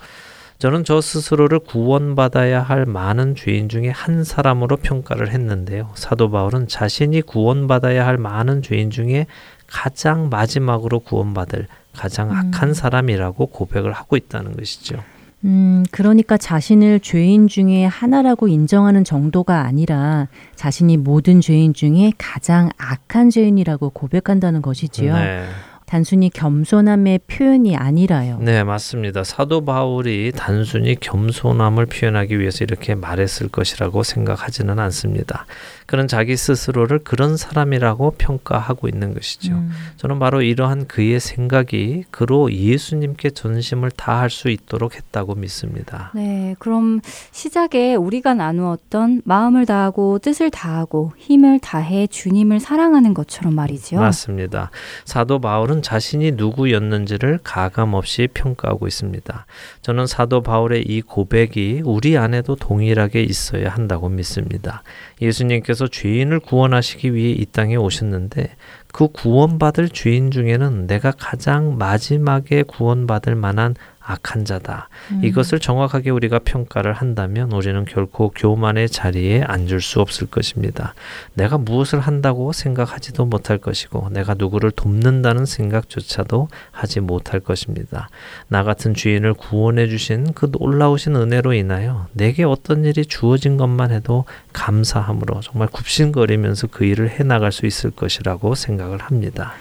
저는 0.60 0.84
저 0.84 1.00
스스로를 1.00 1.60
구원받아야 1.60 2.62
할 2.62 2.86
많은 2.86 3.36
죄인 3.36 3.70
중에 3.70 3.88
한 3.90 4.26
사람으로 4.26 4.76
평가를 4.76 5.32
했는데요. 5.32 5.92
사도 5.96 6.30
바울은 6.30 6.68
자신이 6.68 7.22
구원받아야 7.22 8.06
할 8.06 8.18
많은 8.18 8.62
죄인 8.62 8.90
중에 8.92 9.26
가장 9.68 10.28
마지막으로 10.28 11.00
구원받을 11.00 11.68
가장 11.96 12.32
악한 12.32 12.74
사람이라고 12.74 13.46
고백을 13.46 13.94
하고 13.94 14.18
있다는 14.18 14.58
것이죠. 14.58 15.02
음, 15.46 15.86
그러니까 15.92 16.36
자신을 16.36 17.00
죄인 17.00 17.48
중에 17.48 17.86
하나라고 17.86 18.50
인정하는 18.50 19.06
정도가 19.06 19.62
아니라 19.62 20.28
자신이 20.56 20.98
모든 20.98 21.40
죄인 21.40 21.74
중에 21.74 22.12
가장 22.18 22.70
악한 22.78 23.30
죄인이라고 23.30 23.92
고백한다는 23.92 24.62
것이지요. 24.62 25.14
네. 25.14 25.46
단순히 25.90 26.30
겸손함의 26.30 27.22
표현이 27.26 27.76
아니라요. 27.76 28.38
네, 28.42 28.64
맞습니다. 28.64 29.24
사도 29.24 29.66
바울이 29.66 30.32
단순히 30.36 30.96
겸손함을 30.96 31.88
표현하기 31.88 32.40
위해서 32.40 32.64
이렇게 32.64 32.94
말했을 32.94 33.48
것이라고 33.48 34.04
생각하지는 34.04 34.78
않습니다. 34.78 35.48
그는 35.90 36.08
자기 36.08 36.38
스스로를 36.38 37.00
그런 37.00 37.36
사람이라고 37.36 38.14
평가하고 38.20 38.88
있는 38.88 39.16
것이죠. 39.16 39.54
음, 39.54 39.72
저는 39.98 40.20
바로 40.20 40.44
이러한 40.44 40.86
그의 40.86 41.20
생각이 41.20 42.04
그로 42.12 42.54
예수님께 42.54 43.32
전심을 43.32 43.90
다할 43.90 44.30
수 44.30 44.50
있도록 44.50 44.96
했다고 44.96 45.34
믿습니다. 45.34 46.12
네, 46.14 46.56
그럼 46.60 47.02
시작에 47.32 47.96
우리가 47.96 48.36
나누었던 48.36 49.24
마음을 49.26 49.66
다하고 49.66 50.20
뜻을 50.20 50.52
다하고 50.52 51.14
힘을 51.18 51.58
다해 51.60 52.06
주님을 52.06 52.60
사랑하는 52.60 53.16
것처럼 53.16 53.56
말이지요. 53.56 54.00
맞습니다. 54.00 54.70
사도 55.06 55.40
바울은 55.42 55.82
자신이 55.82 56.34
누구였는지를 56.34 57.40
가감 57.44 57.96
없이 57.96 58.28
평가하고 58.32 58.86
있습니다. 58.86 59.48
저는 59.82 60.06
사도 60.06 60.44
바울의 60.44 60.84
이 60.84 61.02
고백이 61.02 61.82
우리 61.84 62.16
안에도 62.16 62.56
동일하게 62.56 63.24
있어야 63.24 63.70
한다고 63.70 64.08
믿습니다. 64.08 64.84
예수님께서 65.20 65.79
죄인을 65.88 66.40
구원하시기 66.40 67.14
위해 67.14 67.32
이 67.32 67.46
땅에 67.46 67.76
오셨는데 67.76 68.56
그 68.92 69.08
구원받을 69.08 69.90
죄인 69.90 70.32
중에는 70.32 70.88
내가 70.88 71.12
가장 71.12 71.78
마지막에 71.78 72.64
구원받을 72.64 73.36
만한 73.36 73.76
악한 74.10 74.44
자다. 74.44 74.90
음. 75.12 75.22
이것을 75.24 75.60
정확하게 75.60 76.10
우리가 76.10 76.40
평가를 76.40 76.94
한다면 76.94 77.52
우리는 77.52 77.86
결코 77.86 78.32
교만의 78.32 78.90
자리에 78.90 79.44
앉을 79.44 79.82
수 79.82 80.02
없을 80.02 80.26
것입니다. 80.28 80.96
내가 81.36 81.60
무엇을 81.60 82.00
한다고 82.00 82.52
생각하지도 82.52 83.26
못할 83.26 83.60
것이고 83.60 84.10
내가 84.10 84.34
누구를 84.34 84.72
돕는다는 84.72 85.46
생각조차도 85.46 86.48
하지 86.72 87.02
못할 87.02 87.40
것입니다. 87.40 88.10
나 88.48 88.64
같은 88.64 88.96
주인을 88.96 89.36
구원해 89.36 89.88
주신 89.88 90.34
그 90.34 90.50
놀라우신 90.52 91.16
은혜로 91.16 91.54
인하여 91.54 92.08
내게 92.14 92.44
어떤 92.44 92.86
일이 92.86 93.06
주어진 93.06 93.58
것만 93.58 93.92
해도 93.92 94.26
감사함으로 94.54 95.42
정말 95.42 95.68
굽신거리면서 95.68 96.68
그 96.68 96.84
일을 96.84 97.12
해 97.12 97.24
나갈 97.24 97.52
수 97.52 97.68
있을 97.68 97.92
것이라고 97.92 98.56
생각을 98.56 98.98
합니다. 98.98 99.54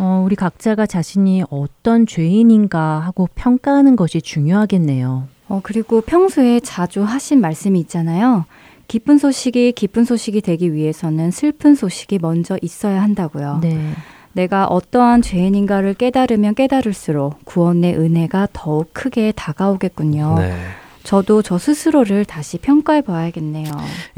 어, 0.00 0.22
우리 0.24 0.36
각자가 0.36 0.86
자신이 0.86 1.44
어떤 1.50 2.06
죄인인가 2.06 3.00
하고 3.00 3.28
평가하는 3.34 3.96
것이 3.96 4.22
중요하겠네요. 4.22 5.28
어, 5.48 5.60
그리고 5.62 6.00
평소에 6.00 6.60
자주 6.60 7.02
하신 7.02 7.40
말씀이 7.40 7.78
있잖아요. 7.80 8.44
기쁜 8.86 9.18
소식이 9.18 9.72
기쁜 9.72 10.04
소식이 10.04 10.40
되기 10.40 10.72
위해서는 10.72 11.30
슬픈 11.30 11.74
소식이 11.74 12.18
먼저 12.20 12.58
있어야 12.62 13.02
한다고요. 13.02 13.58
네. 13.62 13.92
내가 14.32 14.66
어떠한 14.66 15.22
죄인인가를 15.22 15.94
깨달으면 15.94 16.54
깨달을수록 16.54 17.44
구원의 17.44 17.96
은혜가 17.98 18.48
더욱 18.52 18.90
크게 18.92 19.32
다가오겠군요. 19.32 20.36
네. 20.38 20.54
저도 21.08 21.40
저 21.40 21.56
스스로를 21.56 22.26
다시 22.26 22.58
평가해 22.58 23.00
봐야겠네요. 23.00 23.64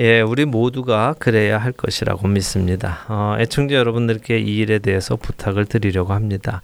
예, 0.00 0.22
우리 0.22 0.44
모두가 0.44 1.14
그래야 1.20 1.56
할 1.56 1.70
것이라고 1.70 2.26
믿습니다. 2.26 3.04
어, 3.06 3.36
애청자 3.38 3.76
여러분들께 3.76 4.40
이 4.40 4.56
일에 4.56 4.80
대해서 4.80 5.14
부탁을 5.14 5.66
드리려고 5.66 6.14
합니다. 6.14 6.62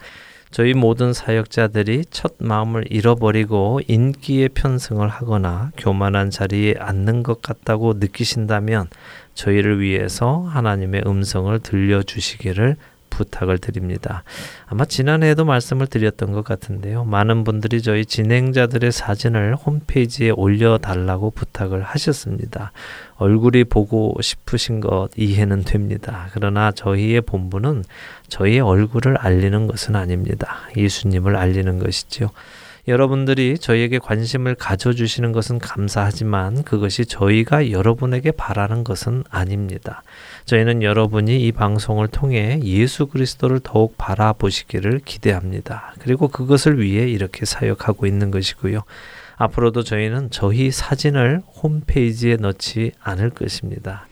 저희 0.51 0.75
모든 0.75 1.13
사역자들이 1.13 2.07
첫 2.11 2.35
마음을 2.41 2.87
잃어버리고 2.91 3.83
인기에 3.87 4.49
편승을 4.49 5.07
하거나 5.09 5.71
교만한 5.77 6.31
자리에 6.31 6.75
앉는 6.77 7.23
것 7.23 7.41
같다고 7.41 7.93
느끼신다면 7.93 8.89
저희를 9.35 9.81
위해서 9.81 10.41
하나님의 10.51 11.05
음성을 11.07 11.57
들려주시기를 11.61 12.77
부탁을 13.17 13.57
드립니다. 13.59 14.23
아마 14.67 14.85
지난해에도 14.85 15.47
말씀을 15.47 15.87
드렸던 15.87 16.33
것 16.33 16.45
같은데요. 16.45 17.05
많은 17.05 17.45
분들이 17.45 17.81
저희 17.81 18.05
진행자들의 18.05 18.93
사진을 18.93 19.57
홈페이지에 19.57 20.31
올려달라고 20.31 21.31
부탁을 21.31 21.83
하셨습니다. 21.83 22.73
얼굴이 23.17 23.65
보고 23.65 24.15
싶으신 24.21 24.81
것 24.81 25.09
이해는 25.17 25.65
됩니다. 25.65 26.29
그러나 26.33 26.71
저희의 26.73 27.23
본분은 27.23 27.85
저희의 28.29 28.61
얼굴을 28.61 29.17
알리는 29.17 29.67
것은 29.67 29.97
아닙니다. 29.97 30.59
예수님을 30.77 31.37
알리는 31.37 31.79
것이지요. 31.79 32.29
여러분들이 32.89 33.59
저희에게 33.59 33.99
관심을 33.99 34.55
가져주시는 34.55 35.33
것은 35.33 35.59
감사하지만 35.59 36.63
그것이 36.63 37.05
저희가 37.05 37.73
여러분에게 37.73 38.31
바라는 38.31 38.85
것은 38.85 39.25
아닙니다. 39.29 40.03
저희는 40.47 40.83
여러분이 40.83 41.45
이 41.45 41.51
방송을 41.51 42.07
통해 42.07 42.61
예수 42.63 43.09
그리스도를 43.09 43.61
더욱 43.63 43.97
바라보시기를 43.99 45.01
기대합니다. 45.05 45.93
그리고 45.99 46.29
그것을 46.29 46.81
위해 46.81 47.09
이렇게 47.09 47.45
사역하고 47.45 48.07
있는 48.07 48.31
것이고요. 48.31 48.83
앞으로도 49.37 49.83
저희는 49.83 50.31
저희 50.31 50.71
사진을 50.71 51.43
홈페이지에 51.63 52.37
넣지 52.37 52.93
않을 53.03 53.31
것입니다. 53.31 54.07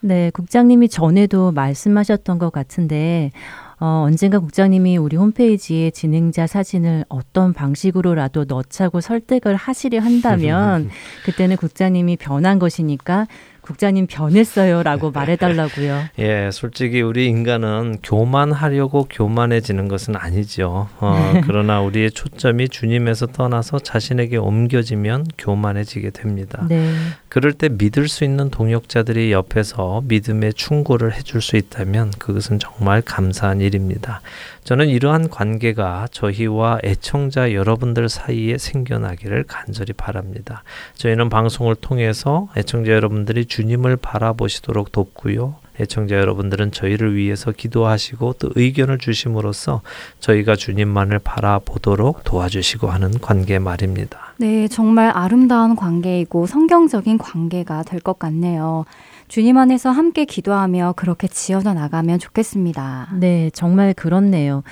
네, 0.00 0.30
국장님이 0.30 0.88
전에도 0.88 1.52
말씀하셨던 1.52 2.38
것 2.38 2.50
같은데 2.50 3.32
어, 3.80 4.04
언젠가 4.06 4.38
국장님이 4.38 4.96
우리 4.96 5.16
홈페이지에 5.16 5.90
진행자 5.90 6.46
사진을 6.46 7.04
어떤 7.08 7.52
방식으로라도 7.52 8.44
넣자고 8.44 9.00
설득을 9.00 9.56
하시려 9.56 10.00
한다면 10.00 10.90
그때는 11.24 11.56
국장님이 11.56 12.16
변한 12.16 12.58
것이니까 12.58 13.26
국장님 13.60 14.06
변했어요라고 14.06 15.10
말해달라고요. 15.12 16.04
예, 16.18 16.50
솔직히 16.52 17.00
우리 17.00 17.26
인간은 17.26 17.98
교만하려고 18.02 19.06
교만해지는 19.10 19.88
것은 19.88 20.16
아니죠. 20.16 20.88
어, 20.98 21.30
네. 21.34 21.40
그러나 21.46 21.80
우리의 21.80 22.10
초점이 22.10 22.68
주님에서 22.68 23.26
떠나서 23.26 23.78
자신에게 23.78 24.36
옮겨지면 24.36 25.26
교만해지게 25.38 26.10
됩니다. 26.10 26.66
네. 26.68 26.92
그럴 27.30 27.52
때 27.52 27.68
믿을 27.68 28.08
수 28.08 28.24
있는 28.24 28.50
동역자들이 28.50 29.30
옆에서 29.30 30.02
믿음의 30.04 30.54
충고를 30.54 31.14
해줄 31.14 31.40
수 31.40 31.56
있다면 31.56 32.10
그것은 32.18 32.58
정말 32.58 33.02
감사한 33.02 33.60
일입니다. 33.60 34.20
저는 34.64 34.88
이러한 34.88 35.30
관계가 35.30 36.08
저희와 36.10 36.80
애청자 36.82 37.52
여러분들 37.52 38.08
사이에 38.08 38.58
생겨나기를 38.58 39.44
간절히 39.44 39.92
바랍니다. 39.92 40.64
저희는 40.94 41.28
방송을 41.28 41.76
통해서 41.76 42.48
애청자 42.56 42.90
여러분들이 42.90 43.44
주님을 43.46 43.96
바라보시도록 43.96 44.90
돕고요. 44.90 45.54
애청자 45.80 46.16
여러분들은 46.16 46.72
저희를 46.72 47.14
위해서 47.16 47.52
기도하시고 47.52 48.34
또 48.38 48.50
의견을 48.54 48.98
주심으로써 48.98 49.80
저희가 50.20 50.56
주님만을 50.56 51.18
바라보도록 51.20 52.24
도와주시고 52.24 52.88
하는 52.88 53.10
관계 53.20 53.58
말입니다. 53.58 54.34
네, 54.38 54.68
정말 54.68 55.10
아름다운 55.14 55.76
관계이고 55.76 56.46
성경적인 56.46 57.18
관계가 57.18 57.82
될 57.84 58.00
것 58.00 58.18
같네요. 58.18 58.84
주님 59.28 59.58
안에서 59.58 59.90
함께 59.90 60.24
기도하며 60.24 60.94
그렇게 60.96 61.28
지어져 61.28 61.72
나가면 61.72 62.18
좋겠습니다. 62.18 63.10
네, 63.20 63.50
정말 63.52 63.94
그렇네요. 63.94 64.62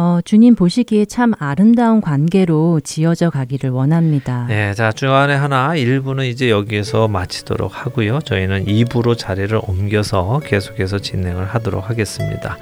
어, 0.00 0.20
주님 0.24 0.54
보시기에 0.54 1.06
참 1.06 1.32
아름다운 1.40 2.00
관계로 2.00 2.78
지어져 2.84 3.30
가기를 3.30 3.70
원합니다. 3.70 4.46
네, 4.46 4.72
자, 4.72 4.92
주안에 4.92 5.34
하나 5.34 5.70
1부는 5.70 6.30
이제 6.30 6.50
여기에서 6.50 7.08
마치도록 7.08 7.84
하고요. 7.84 8.20
저희는 8.20 8.66
2부로 8.66 9.18
자리를 9.18 9.60
옮겨서 9.60 10.40
계속해서 10.44 11.00
진행을 11.00 11.46
하도록 11.46 11.90
하겠습니다. 11.90 12.58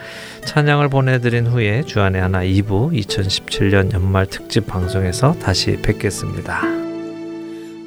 찬양을 0.46 0.88
보내드린 0.88 1.46
후에 1.46 1.82
주안에 1.82 2.18
하나 2.20 2.40
2부 2.42 2.98
2017년 3.04 3.92
연말 3.92 4.24
특집 4.24 4.66
방송에서 4.66 5.34
다시 5.34 5.76
뵙겠습니다. 5.82 6.62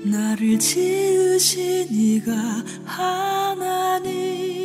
나를 0.05 0.59
지으신 0.59 1.87
이가 1.89 2.33
하나님 2.85 4.58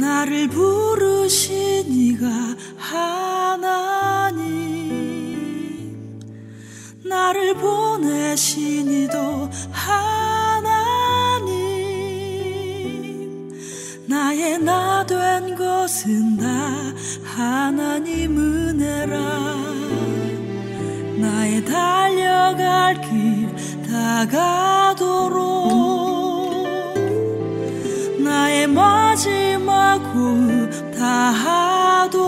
나를 0.00 0.48
부르신 0.48 1.84
이가 1.92 2.26
하나님. 2.78 4.40
나를 7.04 7.54
보내신 7.54 8.90
이도 8.90 9.50
하나님. 9.70 9.90
나의 14.06 14.58
나 14.58 15.04
된 15.06 15.54
것은 15.54 16.36
다 16.38 16.46
하나님 17.24 18.38
은혜라. 18.38 19.18
나의 21.18 21.64
달려갈 21.64 23.00
길 23.02 23.54
다가도록 23.86 25.40
마지막 28.66 29.96
호흡 30.14 30.70
다하도록. 30.96 32.20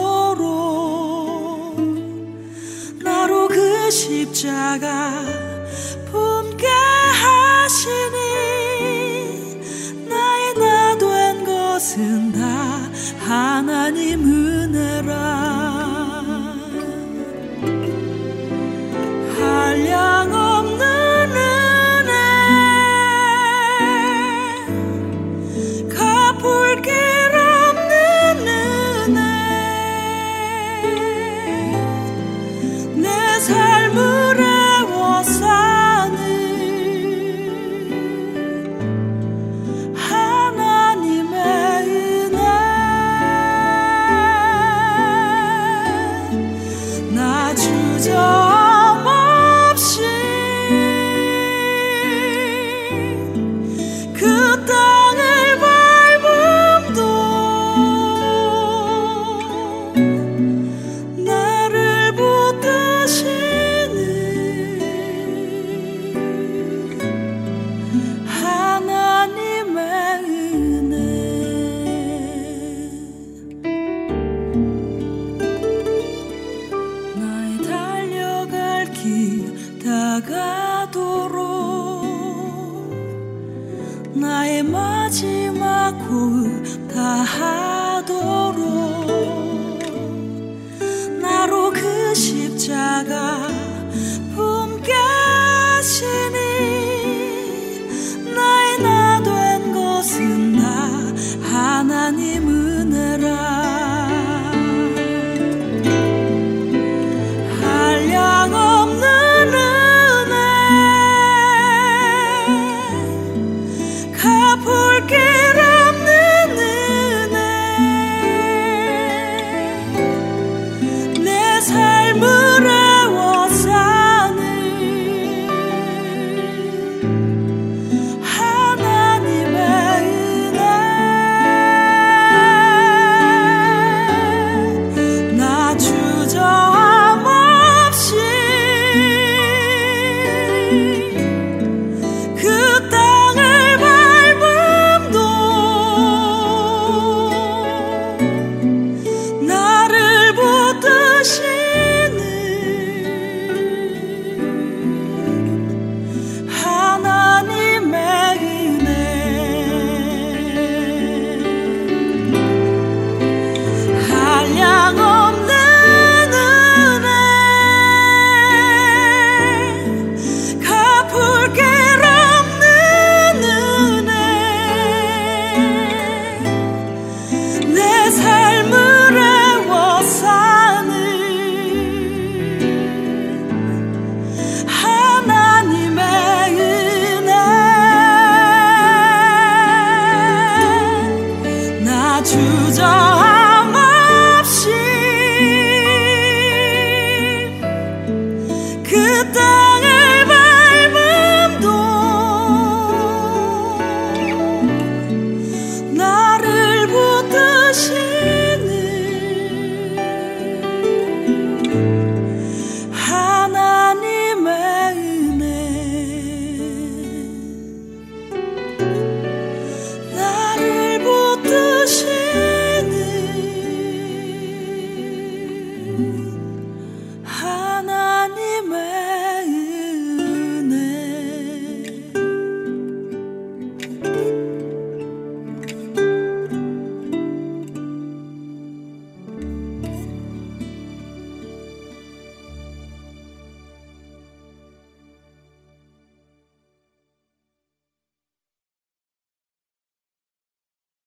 나로 3.02 3.48
그 3.48 3.90
십자가 3.90 5.10
품게 6.10 6.66
하시니 7.22 8.18
나의 10.08 10.54
나 10.54 10.96
된 10.98 11.44
것은 11.44 12.32
다 12.32 12.40
하나님 13.26 14.24
은혜라 14.24 15.61